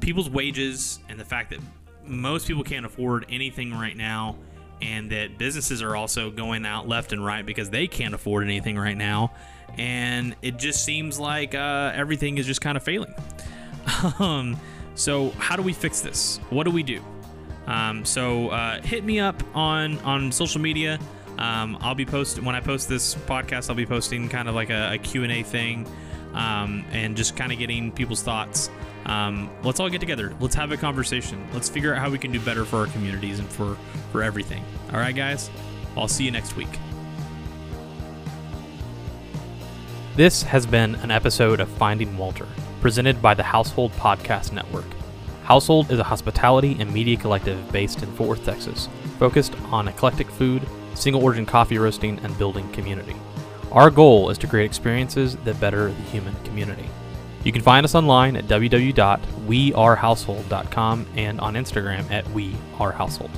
people's 0.00 0.30
wages 0.30 1.00
and 1.08 1.18
the 1.18 1.24
fact 1.24 1.50
that 1.50 1.58
most 2.04 2.46
people 2.46 2.62
can't 2.62 2.86
afford 2.86 3.26
anything 3.28 3.72
right 3.72 3.96
now, 3.96 4.36
and 4.80 5.10
that 5.10 5.36
businesses 5.36 5.82
are 5.82 5.96
also 5.96 6.30
going 6.30 6.64
out 6.64 6.86
left 6.86 7.12
and 7.12 7.24
right 7.24 7.44
because 7.44 7.68
they 7.70 7.88
can't 7.88 8.14
afford 8.14 8.44
anything 8.44 8.78
right 8.78 8.96
now. 8.96 9.32
And 9.76 10.36
it 10.40 10.56
just 10.56 10.84
seems 10.84 11.18
like 11.18 11.54
uh, 11.54 11.92
everything 11.94 12.38
is 12.38 12.46
just 12.46 12.60
kind 12.60 12.76
of 12.76 12.82
failing. 12.84 13.12
um, 14.18 14.56
so, 14.94 15.30
how 15.30 15.56
do 15.56 15.62
we 15.62 15.72
fix 15.72 16.00
this? 16.00 16.38
What 16.50 16.64
do 16.64 16.70
we 16.70 16.82
do? 16.82 17.02
Um, 17.68 18.04
so 18.04 18.48
uh, 18.48 18.80
hit 18.82 19.04
me 19.04 19.20
up 19.20 19.40
on 19.54 19.98
on 20.00 20.32
social 20.32 20.60
media. 20.60 20.98
Um, 21.38 21.78
I'll 21.80 21.94
be 21.94 22.06
posting 22.06 22.44
when 22.44 22.56
I 22.56 22.60
post 22.60 22.88
this 22.88 23.14
podcast. 23.14 23.68
I'll 23.68 23.76
be 23.76 23.86
posting 23.86 24.28
kind 24.28 24.48
of 24.48 24.56
like 24.56 24.70
a, 24.70 24.98
Q 25.00 25.22
and 25.22 25.30
A 25.30 25.42
thing, 25.44 25.86
um, 26.32 26.84
and 26.90 27.16
just 27.16 27.36
kind 27.36 27.52
of 27.52 27.58
getting 27.58 27.92
people's 27.92 28.22
thoughts. 28.22 28.70
Um, 29.06 29.48
let's 29.62 29.78
all 29.78 29.88
get 29.88 30.00
together. 30.00 30.34
Let's 30.40 30.54
have 30.56 30.72
a 30.72 30.76
conversation. 30.76 31.46
Let's 31.52 31.68
figure 31.68 31.94
out 31.94 32.00
how 32.00 32.10
we 32.10 32.18
can 32.18 32.32
do 32.32 32.40
better 32.40 32.64
for 32.64 32.78
our 32.78 32.86
communities 32.86 33.38
and 33.38 33.48
for 33.48 33.76
for 34.10 34.22
everything. 34.22 34.64
All 34.92 34.98
right, 34.98 35.14
guys. 35.14 35.50
I'll 35.96 36.08
see 36.08 36.24
you 36.24 36.30
next 36.30 36.56
week. 36.56 36.78
This 40.16 40.42
has 40.42 40.66
been 40.66 40.96
an 40.96 41.10
episode 41.10 41.60
of 41.60 41.68
Finding 41.68 42.16
Walter, 42.16 42.46
presented 42.80 43.22
by 43.22 43.34
the 43.34 43.44
Household 43.44 43.92
Podcast 43.92 44.52
Network. 44.52 44.97
Household 45.48 45.90
is 45.90 45.98
a 45.98 46.04
hospitality 46.04 46.76
and 46.78 46.92
media 46.92 47.16
collective 47.16 47.72
based 47.72 48.02
in 48.02 48.12
Fort 48.16 48.28
Worth, 48.28 48.44
Texas, 48.44 48.86
focused 49.18 49.54
on 49.70 49.88
eclectic 49.88 50.28
food, 50.28 50.60
single 50.92 51.24
origin 51.24 51.46
coffee 51.46 51.78
roasting, 51.78 52.18
and 52.18 52.36
building 52.36 52.70
community. 52.72 53.16
Our 53.72 53.88
goal 53.88 54.28
is 54.28 54.36
to 54.38 54.46
create 54.46 54.66
experiences 54.66 55.36
that 55.36 55.58
better 55.58 55.86
the 55.86 56.02
human 56.02 56.34
community. 56.44 56.84
You 57.44 57.52
can 57.52 57.62
find 57.62 57.82
us 57.82 57.94
online 57.94 58.36
at 58.36 58.44
www.wearehousehold.com 58.44 61.06
and 61.16 61.40
on 61.40 61.54
Instagram 61.54 62.10
at 62.10 62.26
wearehousehold. 62.26 63.30